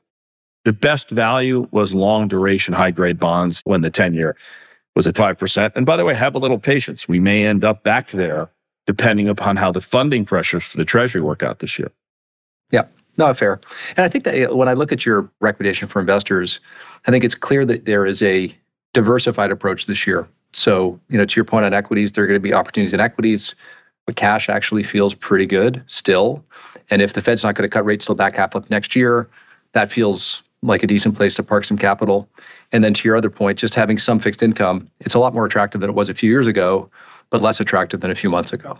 The 0.64 0.72
best 0.72 1.10
value 1.10 1.66
was 1.70 1.94
long 1.94 2.28
duration 2.28 2.74
high 2.74 2.90
grade 2.90 3.18
bonds 3.18 3.62
when 3.64 3.80
the 3.80 3.90
10 3.90 4.14
year 4.14 4.36
was 4.94 5.06
at 5.06 5.14
5%. 5.14 5.72
And 5.74 5.86
by 5.86 5.96
the 5.96 6.04
way, 6.04 6.14
have 6.14 6.34
a 6.34 6.38
little 6.38 6.58
patience. 6.58 7.08
We 7.08 7.18
may 7.18 7.46
end 7.46 7.64
up 7.64 7.82
back 7.82 8.10
there 8.10 8.50
depending 8.86 9.28
upon 9.28 9.56
how 9.56 9.70
the 9.70 9.80
funding 9.80 10.24
pressures 10.24 10.64
for 10.64 10.76
the 10.76 10.84
treasury 10.84 11.20
work 11.20 11.42
out 11.42 11.60
this 11.60 11.78
year. 11.78 11.90
Yeah. 12.70 12.84
No, 13.18 13.32
fair. 13.34 13.60
And 13.96 14.04
I 14.04 14.08
think 14.08 14.24
that 14.24 14.56
when 14.56 14.68
I 14.68 14.72
look 14.72 14.90
at 14.90 15.04
your 15.04 15.30
recommendation 15.40 15.86
for 15.86 16.00
investors, 16.00 16.60
I 17.06 17.10
think 17.10 17.24
it's 17.24 17.34
clear 17.34 17.64
that 17.66 17.84
there 17.84 18.06
is 18.06 18.22
a 18.22 18.56
diversified 18.94 19.50
approach 19.50 19.86
this 19.86 20.06
year. 20.06 20.28
So, 20.52 20.98
you 21.08 21.18
know, 21.18 21.24
to 21.24 21.36
your 21.36 21.44
point 21.44 21.64
on 21.64 21.74
equities, 21.74 22.12
there 22.12 22.24
are 22.24 22.26
going 22.26 22.38
to 22.38 22.40
be 22.40 22.54
opportunities 22.54 22.94
in 22.94 23.00
equities, 23.00 23.54
but 24.06 24.16
cash 24.16 24.48
actually 24.48 24.82
feels 24.82 25.14
pretty 25.14 25.46
good 25.46 25.82
still. 25.86 26.44
And 26.90 27.00
if 27.02 27.12
the 27.12 27.22
Fed's 27.22 27.44
not 27.44 27.54
going 27.54 27.68
to 27.68 27.72
cut 27.72 27.84
rates 27.84 28.06
till 28.06 28.14
back 28.14 28.34
half 28.34 28.54
of 28.54 28.68
next 28.70 28.96
year, 28.96 29.28
that 29.72 29.90
feels 29.90 30.42
like 30.62 30.82
a 30.82 30.86
decent 30.86 31.16
place 31.16 31.34
to 31.34 31.42
park 31.42 31.64
some 31.64 31.78
capital. 31.78 32.28
And 32.72 32.82
then 32.82 32.94
to 32.94 33.08
your 33.08 33.16
other 33.16 33.30
point, 33.30 33.58
just 33.58 33.74
having 33.74 33.98
some 33.98 34.18
fixed 34.18 34.42
income, 34.42 34.90
it's 35.00 35.14
a 35.14 35.18
lot 35.18 35.34
more 35.34 35.44
attractive 35.44 35.80
than 35.80 35.90
it 35.90 35.94
was 35.94 36.08
a 36.08 36.14
few 36.14 36.30
years 36.30 36.46
ago, 36.46 36.90
but 37.30 37.42
less 37.42 37.60
attractive 37.60 38.00
than 38.00 38.10
a 38.10 38.14
few 38.14 38.30
months 38.30 38.52
ago. 38.52 38.78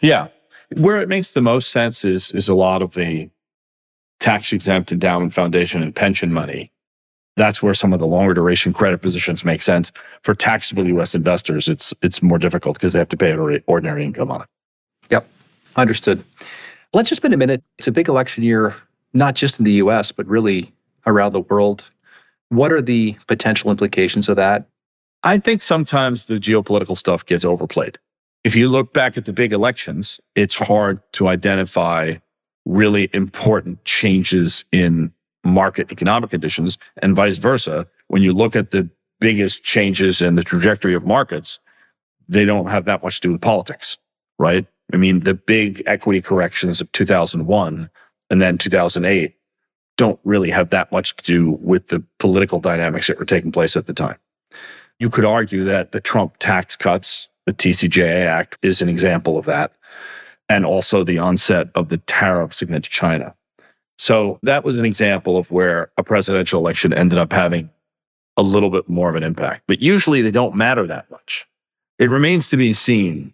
Yeah. 0.00 0.28
Where 0.76 1.00
it 1.00 1.08
makes 1.08 1.32
the 1.32 1.42
most 1.42 1.70
sense 1.70 2.04
is 2.04 2.32
is 2.32 2.48
a 2.48 2.54
lot 2.54 2.82
of 2.82 2.94
the 2.94 3.30
tax 4.20 4.52
exempt 4.52 4.92
endowment 4.92 5.32
foundation 5.32 5.82
and 5.82 5.94
pension 5.94 6.32
money. 6.32 6.70
That's 7.36 7.62
where 7.62 7.74
some 7.74 7.92
of 7.92 7.98
the 7.98 8.06
longer 8.06 8.34
duration 8.34 8.72
credit 8.72 9.00
positions 9.00 9.44
make 9.44 9.62
sense. 9.62 9.90
For 10.22 10.34
taxable 10.34 10.86
US 10.86 11.14
investors, 11.14 11.68
it's 11.68 11.94
it's 12.02 12.22
more 12.22 12.38
difficult 12.38 12.76
because 12.76 12.92
they 12.92 12.98
have 12.98 13.08
to 13.08 13.16
pay 13.16 13.34
ordinary 13.66 14.04
income 14.04 14.30
on 14.30 14.42
it. 14.42 14.48
Yep. 15.10 15.28
Understood. 15.76 16.24
Let's 16.92 17.08
just 17.08 17.20
spend 17.20 17.34
a 17.34 17.38
minute. 17.38 17.62
It's 17.78 17.86
a 17.86 17.92
big 17.92 18.08
election 18.08 18.44
year, 18.44 18.76
not 19.12 19.34
just 19.34 19.58
in 19.58 19.64
the 19.64 19.72
US, 19.72 20.12
but 20.12 20.26
really 20.26 20.72
around 21.06 21.32
the 21.32 21.40
world. 21.40 21.90
What 22.52 22.70
are 22.70 22.82
the 22.82 23.16
potential 23.28 23.70
implications 23.70 24.28
of 24.28 24.36
that? 24.36 24.66
I 25.22 25.38
think 25.38 25.62
sometimes 25.62 26.26
the 26.26 26.34
geopolitical 26.34 26.98
stuff 26.98 27.24
gets 27.24 27.46
overplayed. 27.46 27.98
If 28.44 28.54
you 28.54 28.68
look 28.68 28.92
back 28.92 29.16
at 29.16 29.24
the 29.24 29.32
big 29.32 29.54
elections, 29.54 30.20
it's 30.34 30.56
hard 30.56 31.00
to 31.14 31.28
identify 31.28 32.16
really 32.66 33.08
important 33.14 33.82
changes 33.86 34.66
in 34.70 35.14
market 35.44 35.90
economic 35.90 36.28
conditions 36.28 36.76
and 37.00 37.16
vice 37.16 37.38
versa. 37.38 37.86
When 38.08 38.22
you 38.22 38.34
look 38.34 38.54
at 38.54 38.70
the 38.70 38.90
biggest 39.18 39.64
changes 39.64 40.20
in 40.20 40.34
the 40.34 40.44
trajectory 40.44 40.92
of 40.92 41.06
markets, 41.06 41.58
they 42.28 42.44
don't 42.44 42.66
have 42.66 42.84
that 42.84 43.02
much 43.02 43.20
to 43.20 43.28
do 43.28 43.32
with 43.32 43.40
politics, 43.40 43.96
right? 44.38 44.66
I 44.92 44.98
mean, 44.98 45.20
the 45.20 45.32
big 45.32 45.82
equity 45.86 46.20
corrections 46.20 46.82
of 46.82 46.92
2001 46.92 47.88
and 48.28 48.42
then 48.42 48.58
2008 48.58 49.36
don't 49.96 50.18
really 50.24 50.50
have 50.50 50.70
that 50.70 50.90
much 50.90 51.16
to 51.16 51.22
do 51.24 51.50
with 51.60 51.88
the 51.88 52.02
political 52.18 52.60
dynamics 52.60 53.06
that 53.06 53.18
were 53.18 53.24
taking 53.24 53.52
place 53.52 53.76
at 53.76 53.86
the 53.86 53.94
time. 53.94 54.16
You 54.98 55.10
could 55.10 55.24
argue 55.24 55.64
that 55.64 55.92
the 55.92 56.00
Trump 56.00 56.36
tax 56.38 56.76
cuts, 56.76 57.28
the 57.46 57.52
TCJA 57.52 58.26
Act, 58.26 58.58
is 58.62 58.80
an 58.80 58.88
example 58.88 59.38
of 59.38 59.46
that 59.46 59.72
and 60.48 60.64
also 60.66 61.04
the 61.04 61.18
onset 61.18 61.68
of 61.74 61.88
the 61.88 61.98
tariffs 61.98 62.62
against 62.62 62.90
China. 62.90 63.34
So 63.98 64.38
that 64.42 64.64
was 64.64 64.78
an 64.78 64.84
example 64.84 65.36
of 65.36 65.50
where 65.50 65.90
a 65.96 66.02
presidential 66.02 66.60
election 66.60 66.92
ended 66.92 67.18
up 67.18 67.32
having 67.32 67.70
a 68.36 68.42
little 68.42 68.70
bit 68.70 68.88
more 68.88 69.08
of 69.08 69.14
an 69.14 69.22
impact. 69.22 69.62
But 69.66 69.80
usually 69.80 70.22
they 70.22 70.30
don't 70.30 70.54
matter 70.54 70.86
that 70.86 71.10
much. 71.10 71.46
It 71.98 72.10
remains 72.10 72.48
to 72.50 72.56
be 72.56 72.72
seen 72.72 73.32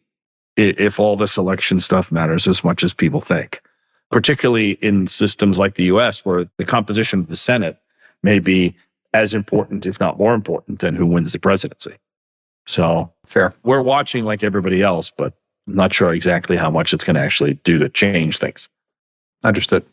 if 0.57 0.99
all 0.99 1.17
this 1.17 1.37
election 1.37 1.81
stuff 1.81 2.11
matters 2.11 2.49
as 2.49 2.65
much 2.65 2.83
as 2.83 2.93
people 2.93 3.21
think, 3.21 3.62
particularly 4.11 4.73
in 4.73 5.07
systems 5.07 5.59
like 5.59 5.75
the 5.75 5.85
US, 5.85 6.25
where 6.25 6.47
the 6.57 6.65
composition 6.65 7.21
of 7.21 7.29
the 7.29 7.37
Senate 7.37 7.79
may 8.23 8.38
be 8.38 8.75
as 9.15 9.35
important, 9.35 9.87
if 9.87 10.00
not 10.00 10.19
more 10.19 10.35
important, 10.35 10.81
than 10.81 10.95
who 10.95 11.07
wins 11.07 11.33
the 11.33 11.38
presidency. 11.38 11.95
So 12.67 13.11
fair. 13.27 13.55
We're 13.62 13.83
watching 13.83 14.25
like 14.25 14.43
everybody 14.43 14.83
else, 14.83 15.11
but 15.11 15.35
I'm 15.67 15.75
not 15.75 15.93
sure 15.95 16.15
exactly 16.15 16.57
how 16.57 16.71
much 16.71 16.93
it's 16.93 17.05
going 17.05 17.15
to 17.15 17.21
actually 17.21 17.55
do 17.65 17.79
to 17.79 17.88
change 17.88 18.38
things. 18.38 18.69
Understood. 19.45 19.85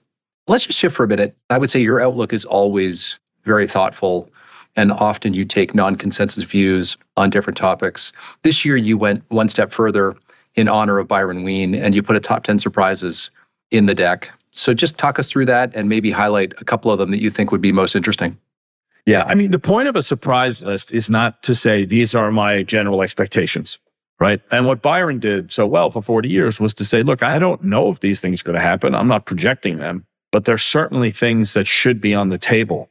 Let's 0.48 0.65
just 0.65 0.79
shift 0.79 0.95
for 0.95 1.03
a 1.03 1.07
minute. 1.07 1.36
I 1.50 1.57
would 1.57 1.69
say 1.69 1.79
your 1.79 2.01
outlook 2.01 2.34
is 2.34 2.45
always 2.45 3.17
very 3.43 3.67
thoughtful, 3.67 4.29
and 4.75 4.91
often 4.91 5.34
you 5.34 5.45
take 5.45 5.74
non 5.74 5.95
consensus 5.95 6.43
views 6.43 6.98
on 7.17 7.29
different 7.29 7.57
topics. 7.57 8.12
This 8.43 8.65
year, 8.65 8.75
you 8.75 8.98
went 8.98 9.24
one 9.29 9.50
step 9.50 9.72
further 9.72 10.15
in 10.55 10.67
honor 10.67 11.00
of 11.00 11.07
Byron 11.07 11.43
Wien, 11.43 11.75
and 11.75 11.95
you 11.95 12.03
put 12.03 12.15
a 12.15 12.19
top 12.19 12.43
10 12.43 12.60
surprises 12.60 13.29
in 13.72 13.86
the 13.86 13.95
deck. 13.95 14.31
So 14.51 14.74
just 14.74 14.98
talk 14.98 15.19
us 15.19 15.29
through 15.29 15.48
that 15.48 15.75
and 15.75 15.89
maybe 15.89 16.12
highlight 16.12 16.53
a 16.60 16.65
couple 16.65 16.91
of 16.91 17.00
them 17.00 17.12
that 17.12 17.22
you 17.22 17.29
think 17.29 17.51
would 17.51 17.62
be 17.62 17.72
most 17.72 17.95
interesting. 17.95 18.38
Yeah, 19.05 19.24
I 19.25 19.36
mean, 19.36 19.51
the 19.51 19.60
point 19.60 19.88
of 19.88 19.95
a 19.95 20.01
surprise 20.01 20.63
list 20.63 20.93
is 20.93 21.10
not 21.10 21.43
to 21.43 21.53
say 21.53 21.86
these 21.86 22.15
are 22.15 22.31
my 22.31 22.63
general 22.63 23.03
expectations, 23.03 23.77
right? 24.19 24.41
And 24.51 24.65
what 24.65 24.81
Byron 24.81 25.19
did 25.19 25.51
so 25.51 25.67
well 25.67 25.91
for 25.91 26.01
40 26.01 26.27
years 26.27 26.60
was 26.60 26.74
to 26.75 26.86
say, 26.86 27.03
look, 27.03 27.22
I 27.22 27.38
don't 27.38 27.63
know 27.63 27.89
if 27.89 28.00
these 28.00 28.19
things 28.19 28.41
are 28.41 28.45
going 28.45 28.55
to 28.55 28.62
happen. 28.62 28.95
I'm 28.95 29.07
not 29.07 29.25
projecting 29.25 29.77
them, 29.77 30.07
but 30.31 30.45
there's 30.45 30.63
certainly 30.63 31.12
things 31.12 31.53
that 31.53 31.67
should 31.67 32.01
be 32.01 32.15
on 32.15 32.29
the 32.29 32.39
table 32.39 32.89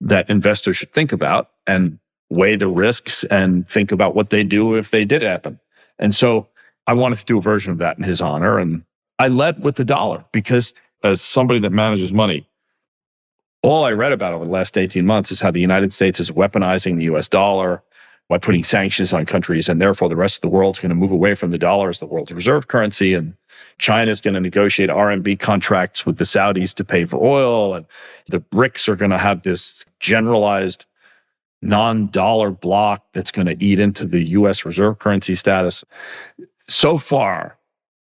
that 0.00 0.28
investors 0.28 0.76
should 0.76 0.92
think 0.92 1.12
about 1.12 1.50
and 1.66 2.00
weigh 2.28 2.56
the 2.56 2.68
risks 2.68 3.22
and 3.24 3.68
think 3.68 3.92
about 3.92 4.16
what 4.16 4.30
they 4.30 4.42
do 4.42 4.74
if 4.74 4.90
they 4.90 5.04
did 5.04 5.22
happen. 5.22 5.60
And 5.98 6.12
so 6.12 6.48
I 6.88 6.94
wanted 6.94 7.18
to 7.18 7.24
do 7.24 7.38
a 7.38 7.42
version 7.42 7.70
of 7.70 7.78
that 7.78 7.98
in 7.98 8.02
his 8.02 8.20
honor. 8.20 8.58
And 8.58 8.82
I 9.22 9.28
led 9.28 9.62
with 9.62 9.76
the 9.76 9.84
dollar 9.84 10.24
because 10.32 10.74
as 11.04 11.20
somebody 11.20 11.60
that 11.60 11.70
manages 11.70 12.12
money, 12.12 12.48
all 13.62 13.84
I 13.84 13.92
read 13.92 14.10
about 14.10 14.34
over 14.34 14.44
the 14.44 14.50
last 14.50 14.76
18 14.76 15.06
months 15.06 15.30
is 15.30 15.40
how 15.40 15.52
the 15.52 15.60
United 15.60 15.92
States 15.92 16.18
is 16.18 16.32
weaponizing 16.32 16.96
the 16.96 17.04
US 17.04 17.28
dollar 17.28 17.84
by 18.28 18.38
putting 18.38 18.64
sanctions 18.64 19.12
on 19.12 19.24
countries. 19.24 19.68
And 19.68 19.80
therefore, 19.80 20.08
the 20.08 20.16
rest 20.16 20.38
of 20.38 20.40
the 20.40 20.48
world 20.48 20.74
is 20.74 20.80
going 20.80 20.90
to 20.90 20.96
move 20.96 21.12
away 21.12 21.36
from 21.36 21.52
the 21.52 21.58
dollar 21.58 21.88
as 21.88 22.00
the 22.00 22.06
world's 22.06 22.32
reserve 22.32 22.66
currency. 22.66 23.14
And 23.14 23.36
China 23.78 24.10
is 24.10 24.20
going 24.20 24.34
to 24.34 24.40
negotiate 24.40 24.90
RMB 24.90 25.38
contracts 25.38 26.04
with 26.04 26.18
the 26.18 26.24
Saudis 26.24 26.74
to 26.74 26.84
pay 26.84 27.04
for 27.04 27.24
oil. 27.24 27.74
And 27.74 27.86
the 28.26 28.40
BRICS 28.40 28.88
are 28.88 28.96
going 28.96 29.12
to 29.12 29.18
have 29.18 29.44
this 29.44 29.84
generalized 30.00 30.84
non 31.60 32.08
dollar 32.08 32.50
block 32.50 33.04
that's 33.12 33.30
going 33.30 33.46
to 33.46 33.64
eat 33.64 33.78
into 33.78 34.04
the 34.04 34.24
US 34.30 34.64
reserve 34.64 34.98
currency 34.98 35.36
status. 35.36 35.84
So 36.66 36.98
far, 36.98 37.56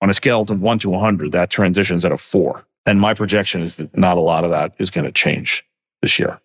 on 0.02 0.10
a 0.10 0.14
scale 0.14 0.42
of 0.42 0.62
one 0.62 0.80
to 0.80 0.90
100, 0.90 1.32
that 1.32 1.50
transitions 1.50 2.06
at 2.06 2.12
a 2.12 2.18
four. 2.18 2.66
And 2.86 3.00
my 3.00 3.14
projection 3.14 3.62
is 3.62 3.76
that 3.76 3.96
not 3.98 4.18
a 4.18 4.22
lot 4.22 4.44
of 4.44 4.52
that 4.52 4.74
is 4.80 4.90
going 4.90 5.06
to 5.06 5.12
change 5.12 5.66
this 6.02 6.18
year. 6.18 6.40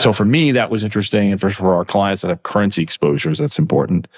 So 0.00 0.12
for 0.12 0.24
me, 0.24 0.50
that 0.52 0.70
was 0.70 0.82
interesting. 0.82 1.30
And 1.30 1.40
for, 1.40 1.50
for 1.50 1.74
our 1.74 1.84
clients 1.84 2.22
that 2.22 2.28
have 2.28 2.42
currency 2.42 2.82
exposures, 2.82 3.38
that's 3.38 3.58
important. 3.58 4.08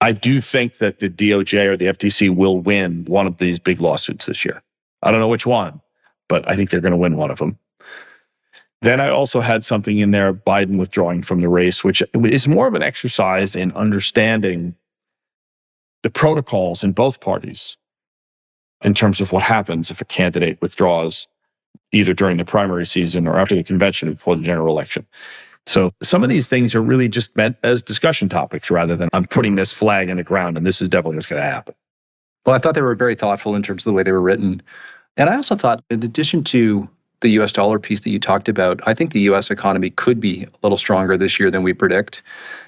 I 0.00 0.12
do 0.12 0.40
think 0.40 0.78
that 0.78 1.00
the 1.00 1.10
DOJ 1.10 1.66
or 1.66 1.76
the 1.76 1.86
FTC 1.86 2.34
will 2.34 2.60
win 2.60 3.04
one 3.06 3.26
of 3.26 3.38
these 3.38 3.58
big 3.58 3.80
lawsuits 3.80 4.26
this 4.26 4.44
year. 4.44 4.62
I 5.02 5.10
don't 5.10 5.20
know 5.20 5.28
which 5.28 5.46
one, 5.46 5.80
but 6.28 6.48
I 6.48 6.56
think 6.56 6.70
they're 6.70 6.80
going 6.80 6.92
to 6.92 6.96
win 6.96 7.16
one 7.16 7.30
of 7.30 7.38
them. 7.38 7.58
Then 8.80 9.00
I 9.00 9.08
also 9.08 9.40
had 9.40 9.64
something 9.64 9.98
in 9.98 10.12
there, 10.12 10.32
Biden 10.32 10.78
withdrawing 10.78 11.22
from 11.22 11.40
the 11.40 11.48
race, 11.48 11.82
which 11.82 12.00
is 12.14 12.46
more 12.46 12.68
of 12.68 12.74
an 12.74 12.82
exercise 12.82 13.56
in 13.56 13.72
understanding 13.72 14.76
the 16.04 16.10
protocols 16.10 16.84
in 16.84 16.92
both 16.92 17.20
parties 17.20 17.76
in 18.82 18.94
terms 18.94 19.20
of 19.20 19.32
what 19.32 19.42
happens 19.42 19.90
if 19.90 20.00
a 20.00 20.04
candidate 20.04 20.60
withdraws 20.60 21.26
either 21.92 22.14
during 22.14 22.36
the 22.36 22.44
primary 22.44 22.86
season 22.86 23.26
or 23.26 23.38
after 23.38 23.54
the 23.54 23.64
convention 23.64 24.10
before 24.10 24.36
the 24.36 24.42
general 24.42 24.74
election. 24.74 25.06
So 25.66 25.92
some 26.02 26.22
of 26.22 26.30
these 26.30 26.48
things 26.48 26.74
are 26.74 26.82
really 26.82 27.08
just 27.08 27.34
meant 27.36 27.56
as 27.62 27.82
discussion 27.82 28.28
topics 28.28 28.70
rather 28.70 28.96
than 28.96 29.08
I'm 29.12 29.26
putting 29.26 29.56
this 29.56 29.72
flag 29.72 30.08
in 30.08 30.16
the 30.16 30.22
ground 30.22 30.56
and 30.56 30.66
this 30.66 30.80
is 30.80 30.88
definitely 30.88 31.16
what's 31.16 31.26
going 31.26 31.42
to 31.42 31.48
happen. 31.48 31.74
Well, 32.46 32.56
I 32.56 32.58
thought 32.58 32.74
they 32.74 32.82
were 32.82 32.94
very 32.94 33.14
thoughtful 33.14 33.54
in 33.54 33.62
terms 33.62 33.86
of 33.86 33.90
the 33.90 33.94
way 33.94 34.02
they 34.02 34.12
were 34.12 34.22
written. 34.22 34.62
And 35.16 35.28
I 35.28 35.36
also 35.36 35.56
thought, 35.56 35.84
in 35.90 36.02
addition 36.02 36.44
to 36.44 36.88
the 37.20 37.30
US 37.30 37.52
dollar 37.52 37.78
piece 37.78 38.00
that 38.02 38.10
you 38.10 38.18
talked 38.18 38.48
about, 38.48 38.80
I 38.86 38.94
think 38.94 39.12
the 39.12 39.20
US 39.20 39.50
economy 39.50 39.90
could 39.90 40.20
be 40.20 40.44
a 40.44 40.48
little 40.62 40.78
stronger 40.78 41.16
this 41.16 41.38
year 41.38 41.50
than 41.50 41.62
we 41.62 41.72
predict, 41.72 42.22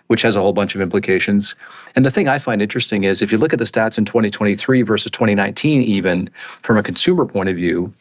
which 0.09 0.23
has 0.23 0.37
a 0.37 0.41
whole 0.41 0.53
bunch 0.53 0.75
of 0.75 0.81
implications. 0.81 1.55
And 1.95 2.05
the 2.05 2.11
thing 2.11 2.29
I 2.29 2.39
find 2.39 2.61
interesting 2.61 3.05
is 3.05 3.23
if 3.23 3.31
you 3.31 3.39
look 3.39 3.53
at 3.53 3.59
the 3.59 3.65
stats 3.65 3.97
in 3.97 4.05
2023 4.05 4.83
versus 4.83 5.11
2019, 5.13 5.83
even 5.83 6.31
from 6.63 6.77
a 6.77 6.83
consumer 6.83 7.27
point 7.27 7.49
of 7.49 7.57
view, 7.57 7.93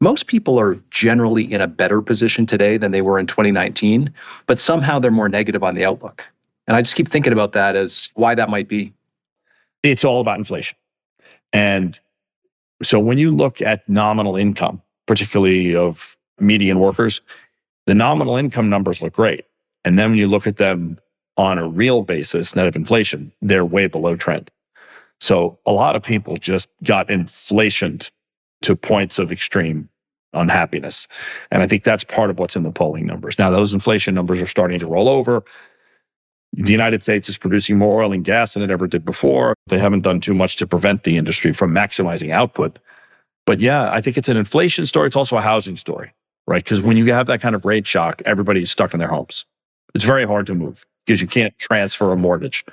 most 0.00 0.26
people 0.26 0.58
are 0.60 0.74
generally 0.90 1.50
in 1.50 1.60
a 1.60 1.66
better 1.66 2.02
position 2.02 2.46
today 2.46 2.76
than 2.76 2.90
they 2.90 3.02
were 3.02 3.18
in 3.18 3.26
2019, 3.26 4.12
but 4.46 4.60
somehow 4.60 4.98
they're 4.98 5.10
more 5.10 5.28
negative 5.28 5.62
on 5.62 5.74
the 5.74 5.84
outlook. 5.84 6.24
And 6.66 6.76
I 6.76 6.82
just 6.82 6.96
keep 6.96 7.08
thinking 7.08 7.32
about 7.32 7.52
that 7.52 7.76
as 7.76 8.10
why 8.14 8.34
that 8.34 8.50
might 8.50 8.68
be. 8.68 8.92
It's 9.82 10.04
all 10.04 10.20
about 10.20 10.38
inflation. 10.38 10.76
And 11.52 11.98
so 12.82 12.98
when 12.98 13.18
you 13.18 13.30
look 13.30 13.62
at 13.62 13.88
nominal 13.88 14.36
income, 14.36 14.82
particularly 15.06 15.74
of 15.74 16.16
median 16.38 16.78
workers, 16.78 17.20
the 17.86 17.94
nominal 17.94 18.36
income 18.36 18.68
numbers 18.68 19.00
look 19.00 19.14
great. 19.14 19.44
And 19.84 19.98
then 19.98 20.10
when 20.10 20.18
you 20.18 20.26
look 20.26 20.46
at 20.46 20.56
them 20.56 20.98
on 21.36 21.58
a 21.58 21.68
real 21.68 22.02
basis, 22.02 22.56
net 22.56 22.66
of 22.66 22.76
inflation, 22.76 23.32
they're 23.40 23.64
way 23.64 23.86
below 23.86 24.16
trend. 24.16 24.50
So 25.20 25.58
a 25.64 25.72
lot 25.72 25.96
of 25.96 26.02
people 26.02 26.36
just 26.36 26.68
got 26.82 27.08
inflationed 27.08 28.10
to 28.62 28.76
points 28.76 29.18
of 29.18 29.30
extreme 29.30 29.88
unhappiness. 30.32 31.08
And 31.50 31.62
I 31.62 31.66
think 31.66 31.84
that's 31.84 32.04
part 32.04 32.30
of 32.30 32.38
what's 32.38 32.56
in 32.56 32.62
the 32.62 32.70
polling 32.70 33.06
numbers. 33.06 33.38
Now, 33.38 33.50
those 33.50 33.72
inflation 33.72 34.14
numbers 34.14 34.42
are 34.42 34.46
starting 34.46 34.78
to 34.80 34.86
roll 34.86 35.08
over. 35.08 35.44
The 36.52 36.72
United 36.72 37.02
States 37.02 37.28
is 37.28 37.38
producing 37.38 37.78
more 37.78 38.02
oil 38.02 38.12
and 38.12 38.24
gas 38.24 38.54
than 38.54 38.62
it 38.62 38.70
ever 38.70 38.86
did 38.86 39.04
before. 39.04 39.54
They 39.66 39.78
haven't 39.78 40.02
done 40.02 40.20
too 40.20 40.34
much 40.34 40.56
to 40.56 40.66
prevent 40.66 41.02
the 41.02 41.16
industry 41.16 41.52
from 41.52 41.72
maximizing 41.72 42.30
output. 42.30 42.78
But 43.46 43.60
yeah, 43.60 43.90
I 43.92 44.00
think 44.00 44.18
it's 44.18 44.28
an 44.28 44.36
inflation 44.36 44.84
story. 44.86 45.06
It's 45.06 45.16
also 45.16 45.36
a 45.36 45.40
housing 45.40 45.76
story, 45.76 46.12
right? 46.46 46.62
Because 46.62 46.82
when 46.82 46.96
you 46.96 47.12
have 47.12 47.26
that 47.28 47.40
kind 47.40 47.54
of 47.54 47.64
rate 47.64 47.86
shock, 47.86 48.20
everybody's 48.26 48.70
stuck 48.70 48.92
in 48.92 48.98
their 48.98 49.08
homes. 49.08 49.46
It's 49.94 50.04
very 50.04 50.26
hard 50.26 50.46
to 50.48 50.54
move 50.54 50.84
because 51.06 51.22
you 51.22 51.28
can't 51.28 51.56
transfer 51.58 52.12
a 52.12 52.16
mortgage 52.16 52.64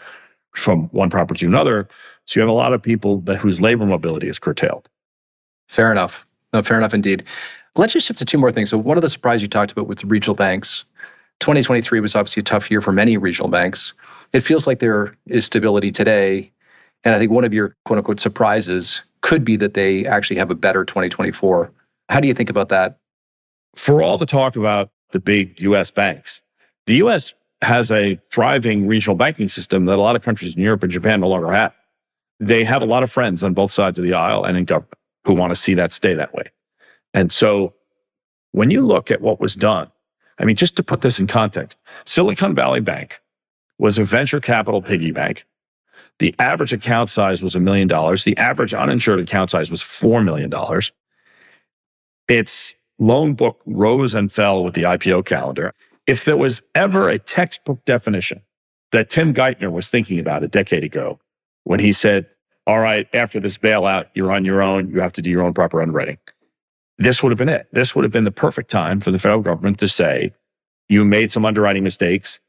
from 0.55 0.87
one 0.89 1.09
property 1.09 1.41
to 1.41 1.45
another. 1.45 1.87
So 2.25 2.39
you 2.39 2.41
have 2.41 2.49
a 2.49 2.57
lot 2.57 2.73
of 2.73 2.81
people 2.81 3.17
that, 3.21 3.37
whose 3.37 3.61
labor 3.61 3.85
mobility 3.85 4.27
is 4.27 4.39
curtailed. 4.39 4.89
Fair 5.69 5.91
enough. 5.91 6.25
No, 6.51 6.61
fair 6.61 6.77
enough 6.77 6.93
indeed. 6.93 7.23
Let's 7.75 7.93
just 7.93 8.07
shift 8.07 8.19
to 8.19 8.25
two 8.25 8.37
more 8.37 8.51
things. 8.51 8.69
So 8.69 8.77
one 8.77 8.97
of 8.97 9.01
the 9.01 9.09
surprises 9.09 9.41
you 9.41 9.47
talked 9.47 9.71
about 9.71 9.87
with 9.87 9.99
the 9.99 10.07
regional 10.07 10.35
banks. 10.35 10.85
2023 11.39 11.99
was 11.99 12.15
obviously 12.15 12.41
a 12.41 12.43
tough 12.43 12.69
year 12.69 12.81
for 12.81 12.91
many 12.91 13.17
regional 13.17 13.49
banks. 13.49 13.93
It 14.33 14.41
feels 14.41 14.67
like 14.67 14.79
there 14.79 15.15
is 15.27 15.45
stability 15.45 15.91
today. 15.91 16.51
And 17.03 17.13
I 17.13 17.19
think 17.19 17.31
one 17.31 17.43
of 17.43 17.53
your 17.53 17.75
quote 17.85 17.97
unquote 17.97 18.19
surprises 18.19 19.01
could 19.23 19.43
be 19.43 19.55
that 19.55 19.73
they 19.73 20.05
actually 20.05 20.37
have 20.37 20.51
a 20.51 20.55
better 20.55 20.85
2024. 20.85 21.71
How 22.09 22.19
do 22.19 22.27
you 22.27 22.33
think 22.35 22.51
about 22.51 22.69
that? 22.69 22.99
For 23.75 24.03
all 24.03 24.19
the 24.19 24.27
talk 24.27 24.55
about 24.55 24.91
the 25.11 25.19
big 25.19 25.59
US 25.61 25.89
banks, 25.89 26.41
the 26.85 26.95
US 26.95 27.33
has 27.63 27.89
a 27.89 28.19
thriving 28.31 28.85
regional 28.85 29.15
banking 29.15 29.49
system 29.49 29.85
that 29.85 29.97
a 29.97 30.01
lot 30.01 30.15
of 30.15 30.21
countries 30.21 30.55
in 30.55 30.61
Europe 30.61 30.83
and 30.83 30.91
Japan 30.91 31.21
no 31.21 31.29
longer 31.29 31.51
have. 31.51 31.73
They 32.39 32.63
have 32.65 32.81
a 32.81 32.85
lot 32.85 33.01
of 33.03 33.11
friends 33.11 33.41
on 33.41 33.53
both 33.53 33.71
sides 33.71 33.97
of 33.97 34.03
the 34.03 34.13
aisle 34.13 34.43
and 34.43 34.57
in 34.57 34.65
government 34.65 34.99
who 35.25 35.33
want 35.33 35.51
to 35.51 35.55
see 35.55 35.73
that 35.73 35.93
stay 35.93 36.13
that 36.13 36.33
way. 36.33 36.51
And 37.13 37.31
so 37.31 37.73
when 38.51 38.69
you 38.69 38.85
look 38.85 39.09
at 39.09 39.21
what 39.21 39.39
was 39.39 39.55
done, 39.55 39.89
I 40.37 40.45
mean, 40.45 40.57
just 40.57 40.75
to 40.75 40.83
put 40.83 41.01
this 41.01 41.19
in 41.19 41.27
context, 41.27 41.77
Silicon 42.05 42.53
Valley 42.53 42.81
Bank 42.81 43.21
was 43.77 43.97
a 43.97 44.03
venture 44.03 44.41
capital 44.41 44.81
piggy 44.81 45.11
bank 45.11 45.45
the 46.19 46.35
average 46.39 46.73
account 46.73 47.09
size 47.09 47.41
was 47.41 47.55
a 47.55 47.59
million 47.59 47.87
dollars. 47.87 48.23
The 48.23 48.37
average 48.37 48.73
uninsured 48.73 49.19
account 49.19 49.49
size 49.49 49.71
was 49.71 49.81
$4 49.81 50.23
million. 50.23 50.51
Its 52.27 52.75
loan 52.99 53.33
book 53.33 53.61
rose 53.65 54.13
and 54.13 54.31
fell 54.31 54.63
with 54.63 54.75
the 54.75 54.83
IPO 54.83 55.25
calendar. 55.25 55.73
If 56.05 56.25
there 56.25 56.37
was 56.37 56.61
ever 56.75 57.09
a 57.09 57.19
textbook 57.19 57.83
definition 57.85 58.41
that 58.91 59.09
Tim 59.09 59.33
Geithner 59.33 59.71
was 59.71 59.89
thinking 59.89 60.19
about 60.19 60.43
a 60.43 60.47
decade 60.47 60.83
ago 60.83 61.19
when 61.63 61.79
he 61.79 61.91
said, 61.91 62.27
All 62.67 62.79
right, 62.79 63.07
after 63.13 63.39
this 63.39 63.57
bailout, 63.57 64.05
you're 64.13 64.31
on 64.31 64.45
your 64.45 64.61
own, 64.61 64.89
you 64.89 65.01
have 65.01 65.13
to 65.13 65.21
do 65.21 65.29
your 65.29 65.43
own 65.43 65.53
proper 65.53 65.81
underwriting. 65.81 66.17
This 66.97 67.23
would 67.23 67.31
have 67.31 67.39
been 67.39 67.49
it. 67.49 67.67
This 67.71 67.95
would 67.95 68.03
have 68.03 68.11
been 68.11 68.23
the 68.23 68.31
perfect 68.31 68.69
time 68.69 68.99
for 68.99 69.11
the 69.11 69.19
federal 69.19 69.41
government 69.41 69.79
to 69.79 69.87
say, 69.87 70.31
You 70.89 71.03
made 71.03 71.31
some 71.31 71.45
underwriting 71.45 71.83
mistakes. 71.83 72.39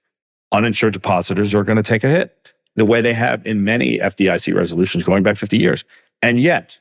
Uninsured 0.52 0.92
depositors 0.92 1.54
are 1.54 1.64
going 1.64 1.76
to 1.76 1.82
take 1.82 2.04
a 2.04 2.08
hit 2.08 2.53
the 2.76 2.84
way 2.84 3.00
they 3.00 3.14
have 3.14 3.46
in 3.46 3.64
many 3.64 3.98
FDIC 3.98 4.54
resolutions 4.54 5.04
going 5.04 5.22
back 5.22 5.36
50 5.36 5.58
years. 5.58 5.84
And 6.22 6.40
yet, 6.40 6.78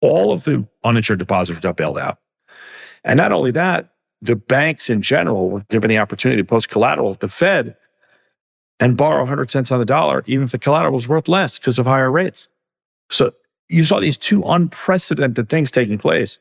all 0.00 0.32
of 0.32 0.44
the 0.44 0.66
uninsured 0.84 1.18
depositors 1.18 1.60
got 1.60 1.76
bailed 1.76 1.98
out. 1.98 2.18
And 3.04 3.16
not 3.16 3.32
only 3.32 3.50
that, 3.52 3.92
the 4.20 4.36
banks 4.36 4.88
in 4.88 5.02
general 5.02 5.50
were 5.50 5.64
given 5.68 5.88
the 5.88 5.98
opportunity 5.98 6.40
to 6.40 6.46
post 6.46 6.68
collateral 6.68 7.10
at 7.10 7.20
the 7.20 7.28
Fed 7.28 7.76
and 8.78 8.96
borrow 8.96 9.18
100 9.20 9.50
cents 9.50 9.72
on 9.72 9.78
the 9.78 9.84
dollar, 9.84 10.22
even 10.26 10.44
if 10.44 10.52
the 10.52 10.58
collateral 10.58 10.94
was 10.94 11.08
worth 11.08 11.28
less 11.28 11.58
because 11.58 11.78
of 11.78 11.86
higher 11.86 12.10
rates. 12.10 12.48
So 13.10 13.32
you 13.68 13.84
saw 13.84 14.00
these 14.00 14.18
two 14.18 14.42
unprecedented 14.42 15.48
things 15.48 15.70
taking 15.70 15.98
place. 15.98 16.38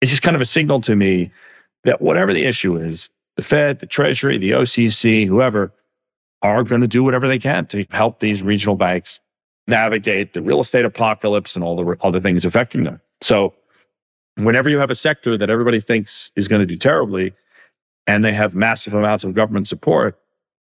It's 0.00 0.10
just 0.10 0.22
kind 0.22 0.36
of 0.36 0.40
a 0.40 0.46
signal 0.46 0.80
to 0.82 0.94
me 0.94 1.32
that 1.84 2.00
whatever 2.00 2.32
the 2.32 2.44
issue 2.44 2.76
is, 2.76 3.08
the 3.36 3.42
Fed, 3.42 3.80
the 3.80 3.86
Treasury, 3.86 4.38
the 4.38 4.52
OCC, 4.52 5.26
whoever, 5.26 5.72
are 6.42 6.62
going 6.62 6.80
to 6.80 6.88
do 6.88 7.02
whatever 7.02 7.26
they 7.26 7.38
can 7.38 7.66
to 7.66 7.84
help 7.90 8.20
these 8.20 8.42
regional 8.42 8.76
banks 8.76 9.20
navigate 9.66 10.32
the 10.32 10.42
real 10.42 10.60
estate 10.60 10.84
apocalypse 10.84 11.54
and 11.54 11.64
all 11.64 11.76
the 11.76 11.96
other 12.00 12.20
things 12.20 12.44
affecting 12.44 12.84
them. 12.84 13.00
So, 13.20 13.54
whenever 14.36 14.68
you 14.68 14.78
have 14.78 14.90
a 14.90 14.94
sector 14.94 15.36
that 15.36 15.50
everybody 15.50 15.80
thinks 15.80 16.30
is 16.36 16.48
going 16.48 16.60
to 16.60 16.66
do 16.66 16.76
terribly 16.76 17.34
and 18.06 18.24
they 18.24 18.32
have 18.32 18.54
massive 18.54 18.94
amounts 18.94 19.24
of 19.24 19.34
government 19.34 19.68
support, 19.68 20.18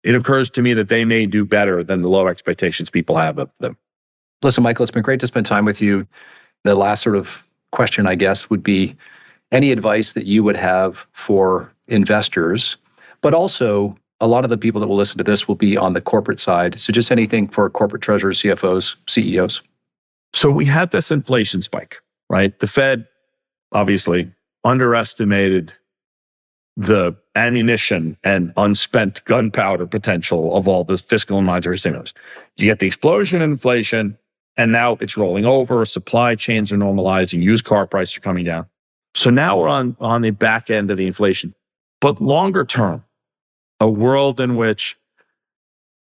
it 0.04 0.16
occurs 0.16 0.50
to 0.52 0.62
me 0.62 0.74
that 0.74 0.90
they 0.90 1.06
may 1.06 1.26
do 1.26 1.46
better 1.46 1.84
than 1.84 2.02
the 2.02 2.10
low 2.10 2.28
expectations 2.28 2.90
people 2.90 3.18
have 3.18 3.38
of 3.38 3.50
them. 3.60 3.78
Listen, 4.42 4.64
Michael, 4.64 4.84
it's 4.84 4.92
been 4.92 5.04
great 5.04 5.20
to 5.20 5.28
spend 5.28 5.46
time 5.46 5.66
with 5.66 5.82
you. 5.82 6.08
The 6.64 6.76
last 6.76 7.04
sort 7.04 7.16
of 7.16 7.44
question, 7.72 8.08
I 8.08 8.16
guess, 8.16 8.50
would 8.50 8.64
be 8.64 8.96
any 9.52 9.72
advice 9.72 10.14
that 10.14 10.26
you 10.26 10.44
would 10.44 10.58
have 10.58 11.06
for 11.12 11.72
investors, 11.88 12.78
but 13.22 13.34
also 13.34 13.96
a 14.22 14.28
lot 14.28 14.44
of 14.44 14.50
the 14.50 14.58
people 14.58 14.80
that 14.80 14.88
will 14.88 14.96
listen 14.96 15.18
to 15.18 15.24
this 15.24 15.48
will 15.48 15.56
be 15.56 15.76
on 15.76 15.94
the 15.94 16.02
corporate 16.02 16.40
side. 16.40 16.80
So 16.80 16.94
just 16.94 17.12
anything 17.12 17.48
for 17.48 17.70
corporate 17.70 18.02
treasurers, 18.02 18.40
CFOs, 18.42 18.96
CEOs. 19.08 19.62
So 20.34 20.50
we 20.50 20.66
had 20.66 20.92
this 20.92 21.12
inflation 21.12 21.62
spike, 21.62 21.98
right? 22.30 22.58
The 22.60 22.68
Fed 22.68 23.08
obviously 23.74 24.32
underestimated 24.64 25.74
the 26.78 27.16
ammunition 27.36 28.18
and 28.24 28.54
unspent 28.56 29.24
gunpowder 29.26 29.88
potential 29.88 30.56
of 30.56 30.68
all 30.68 30.84
the 30.84 30.98
fiscal 30.98 31.38
and 31.38 31.46
monetary 31.46 31.78
stimulus. 31.78 32.14
You 32.58 32.66
get 32.66 32.80
the 32.80 32.88
explosion 32.88 33.42
in 33.42 33.52
inflation, 33.52 34.18
and 34.56 34.72
now 34.72 34.98
it's 35.02 35.18
rolling 35.18 35.46
over. 35.46 35.84
Supply 35.84 36.36
chains 36.36 36.72
are 36.72 36.78
normalizing. 36.78 37.42
Used 37.42 37.66
car 37.66 37.88
prices 37.88 38.18
are 38.18 38.22
coming 38.22 38.46
down. 38.46 38.68
So 39.16 39.30
now 39.30 39.60
we're 39.60 39.68
on, 39.68 39.98
on 40.00 40.22
the 40.22 40.32
back 40.32 40.70
end 40.70 40.92
of 40.92 40.98
the 40.98 41.08
inflation. 41.08 41.54
But 42.00 42.22
longer 42.22 42.64
term, 42.64 43.04
a 43.82 43.90
world 43.90 44.40
in 44.40 44.56
which 44.56 44.96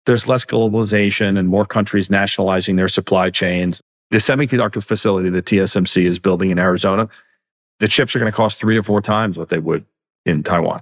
there's 0.06 0.28
less 0.28 0.46
globalization 0.46 1.38
and 1.38 1.48
more 1.50 1.66
countries 1.66 2.10
nationalizing 2.10 2.76
their 2.76 2.88
supply 2.88 3.30
chains. 3.32 3.82
The 4.12 4.20
semiconductor 4.20 4.84
facility 4.84 5.30
that 5.30 5.46
TSMC 5.46 6.04
is 6.04 6.20
building 6.20 6.52
in 6.52 6.60
Arizona, 6.60 7.10
the 7.80 7.88
chips 7.88 8.16
are 8.16 8.20
going 8.20 8.32
to 8.32 8.36
cost 8.36 8.60
three 8.60 8.78
or 8.78 8.84
four 8.84 9.02
times 9.02 9.38
what 9.38 9.50
they 9.50 9.58
would 9.58 9.84
in 10.26 10.44
Taiwan. 10.44 10.82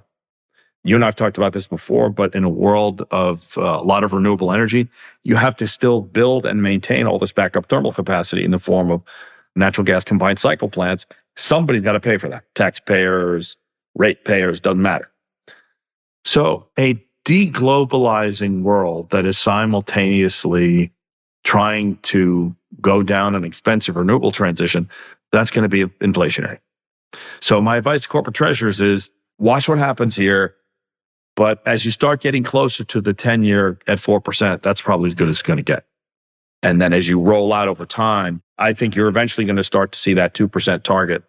You 0.84 0.94
and 0.94 1.04
I've 1.04 1.16
talked 1.16 1.38
about 1.38 1.54
this 1.54 1.66
before, 1.66 2.10
but 2.10 2.34
in 2.34 2.44
a 2.44 2.48
world 2.50 3.02
of 3.10 3.56
uh, 3.56 3.62
a 3.62 3.82
lot 3.82 4.04
of 4.04 4.12
renewable 4.12 4.52
energy, 4.52 4.88
you 5.24 5.36
have 5.36 5.56
to 5.56 5.66
still 5.66 6.02
build 6.02 6.44
and 6.44 6.62
maintain 6.62 7.06
all 7.06 7.18
this 7.18 7.32
backup 7.32 7.66
thermal 7.66 7.92
capacity 7.92 8.44
in 8.44 8.50
the 8.50 8.58
form 8.58 8.90
of 8.90 9.02
natural 9.56 9.84
gas 9.86 10.04
combined 10.04 10.38
cycle 10.38 10.68
plants. 10.68 11.06
Somebody's 11.36 11.82
got 11.82 11.92
to 11.92 12.00
pay 12.00 12.18
for 12.18 12.28
that. 12.28 12.44
Taxpayers, 12.54 13.56
ratepayers, 13.94 14.60
doesn't 14.60 14.82
matter. 14.82 15.09
So, 16.24 16.66
a 16.78 17.02
deglobalizing 17.24 18.62
world 18.62 19.10
that 19.10 19.26
is 19.26 19.38
simultaneously 19.38 20.92
trying 21.44 21.96
to 21.98 22.54
go 22.80 23.02
down 23.02 23.34
an 23.34 23.44
expensive 23.44 23.96
renewable 23.96 24.32
transition, 24.32 24.88
that's 25.32 25.50
going 25.50 25.62
to 25.62 25.68
be 25.68 25.84
inflationary. 26.04 26.58
So, 27.40 27.60
my 27.60 27.76
advice 27.76 28.02
to 28.02 28.08
corporate 28.08 28.36
treasurers 28.36 28.80
is 28.80 29.10
watch 29.38 29.68
what 29.68 29.78
happens 29.78 30.16
here. 30.16 30.54
But 31.36 31.62
as 31.66 31.84
you 31.84 31.90
start 31.90 32.20
getting 32.20 32.42
closer 32.42 32.84
to 32.84 33.00
the 33.00 33.14
10 33.14 33.44
year 33.44 33.78
at 33.86 33.98
4%, 33.98 34.62
that's 34.62 34.80
probably 34.82 35.06
as 35.06 35.14
good 35.14 35.28
as 35.28 35.36
it's 35.36 35.42
going 35.42 35.56
to 35.56 35.62
get. 35.62 35.86
And 36.62 36.80
then 36.80 36.92
as 36.92 37.08
you 37.08 37.18
roll 37.18 37.52
out 37.52 37.68
over 37.68 37.86
time, 37.86 38.42
I 38.58 38.74
think 38.74 38.94
you're 38.94 39.08
eventually 39.08 39.46
going 39.46 39.56
to 39.56 39.64
start 39.64 39.92
to 39.92 39.98
see 39.98 40.12
that 40.14 40.34
2% 40.34 40.82
target 40.82 41.22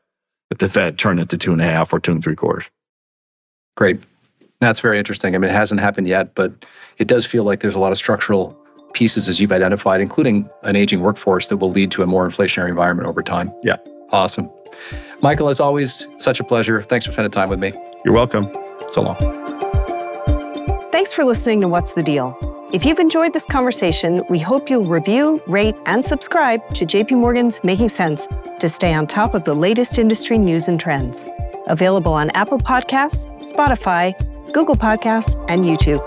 at 0.51 0.59
the 0.59 0.67
Fed 0.67 0.99
turn 0.99 1.17
into 1.17 1.37
two 1.37 1.53
and 1.53 1.61
a 1.61 1.65
half 1.65 1.93
or 1.93 1.99
two 1.99 2.11
and 2.11 2.21
three 2.21 2.35
quarters. 2.35 2.69
Great. 3.77 4.01
That's 4.61 4.79
very 4.79 4.99
interesting. 4.99 5.35
I 5.35 5.39
mean, 5.39 5.49
it 5.49 5.53
hasn't 5.53 5.81
happened 5.81 6.07
yet, 6.07 6.35
but 6.35 6.53
it 6.99 7.07
does 7.07 7.25
feel 7.25 7.43
like 7.43 7.59
there's 7.59 7.75
a 7.75 7.79
lot 7.79 7.91
of 7.91 7.97
structural 7.97 8.55
pieces 8.93 9.27
as 9.27 9.39
you've 9.39 9.51
identified, 9.51 10.01
including 10.01 10.49
an 10.63 10.75
aging 10.75 11.01
workforce 11.01 11.47
that 11.47 11.57
will 11.57 11.71
lead 11.71 11.91
to 11.91 12.03
a 12.03 12.07
more 12.07 12.27
inflationary 12.27 12.69
environment 12.69 13.07
over 13.07 13.23
time. 13.23 13.51
Yeah. 13.63 13.77
Awesome. 14.11 14.49
Michael, 15.21 15.49
as 15.49 15.59
always, 15.59 16.07
such 16.17 16.39
a 16.39 16.43
pleasure. 16.43 16.83
Thanks 16.83 17.05
for 17.05 17.11
spending 17.11 17.31
time 17.31 17.49
with 17.49 17.59
me. 17.59 17.73
You're 18.05 18.13
welcome. 18.13 18.53
So 18.89 19.01
long. 19.01 19.17
Thanks 20.91 21.11
for 21.11 21.23
listening 21.23 21.61
to 21.61 21.67
What's 21.67 21.93
the 21.93 22.03
Deal. 22.03 22.37
If 22.73 22.85
you've 22.85 22.99
enjoyed 22.99 23.33
this 23.33 23.45
conversation, 23.45 24.23
we 24.29 24.39
hope 24.39 24.69
you'll 24.69 24.85
review, 24.85 25.41
rate, 25.47 25.75
and 25.87 26.05
subscribe 26.05 26.61
to 26.75 26.85
JP 26.85 27.17
Morgan's 27.17 27.63
Making 27.63 27.89
Sense 27.89 28.27
to 28.59 28.69
stay 28.69 28.93
on 28.93 29.07
top 29.07 29.33
of 29.33 29.43
the 29.43 29.55
latest 29.55 29.97
industry 29.97 30.37
news 30.37 30.67
and 30.67 30.79
trends. 30.79 31.25
Available 31.67 32.13
on 32.13 32.29
Apple 32.31 32.59
Podcasts, 32.59 33.25
Spotify, 33.51 34.13
Google 34.53 34.75
Podcasts, 34.75 35.35
and 35.49 35.65
YouTube. 35.65 36.01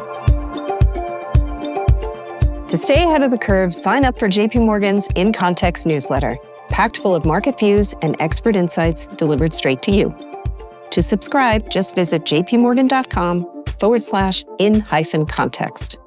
To 2.69 2.77
stay 2.77 3.05
ahead 3.05 3.23
of 3.23 3.31
the 3.31 3.39
curve, 3.39 3.75
sign 3.75 4.05
up 4.05 4.19
for 4.19 4.29
JP 4.29 4.65
Morgan's 4.65 5.07
In 5.17 5.33
Context 5.33 5.87
newsletter, 5.87 6.37
packed 6.71 6.97
full 6.99 7.15
of 7.15 7.25
market 7.25 7.59
views 7.59 7.95
and 8.03 8.17
expert 8.21 8.57
insights 8.57 9.07
delivered 9.07 9.53
straight 9.53 9.83
to 9.83 9.93
you. 9.93 10.15
To 10.91 11.03
subscribe, 11.03 11.71
just 11.71 11.95
visit 11.95 12.25
jpmorgan.com 12.25 13.65
forward 13.79 14.03
slash 14.03 14.45
in 14.59 14.81
hyphen 14.81 15.27
context. 15.27 15.99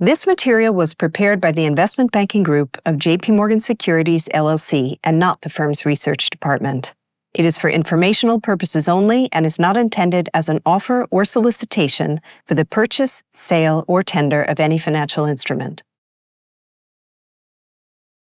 This 0.00 0.26
material 0.26 0.74
was 0.74 0.92
prepared 0.92 1.40
by 1.40 1.52
the 1.52 1.64
investment 1.64 2.10
banking 2.10 2.42
group 2.42 2.76
of 2.84 2.96
JP 2.96 3.36
Morgan 3.36 3.60
Securities 3.60 4.28
LLC 4.34 4.98
and 5.04 5.18
not 5.18 5.40
the 5.42 5.48
firm's 5.48 5.86
research 5.86 6.28
department. 6.30 6.94
It 7.34 7.44
is 7.44 7.58
for 7.58 7.68
informational 7.68 8.40
purposes 8.40 8.88
only 8.88 9.28
and 9.32 9.44
is 9.44 9.58
not 9.58 9.76
intended 9.76 10.28
as 10.32 10.48
an 10.48 10.60
offer 10.64 11.04
or 11.10 11.24
solicitation 11.24 12.20
for 12.46 12.54
the 12.54 12.64
purchase, 12.64 13.24
sale, 13.32 13.84
or 13.88 14.04
tender 14.04 14.40
of 14.40 14.60
any 14.60 14.78
financial 14.78 15.24
instrument. 15.24 15.82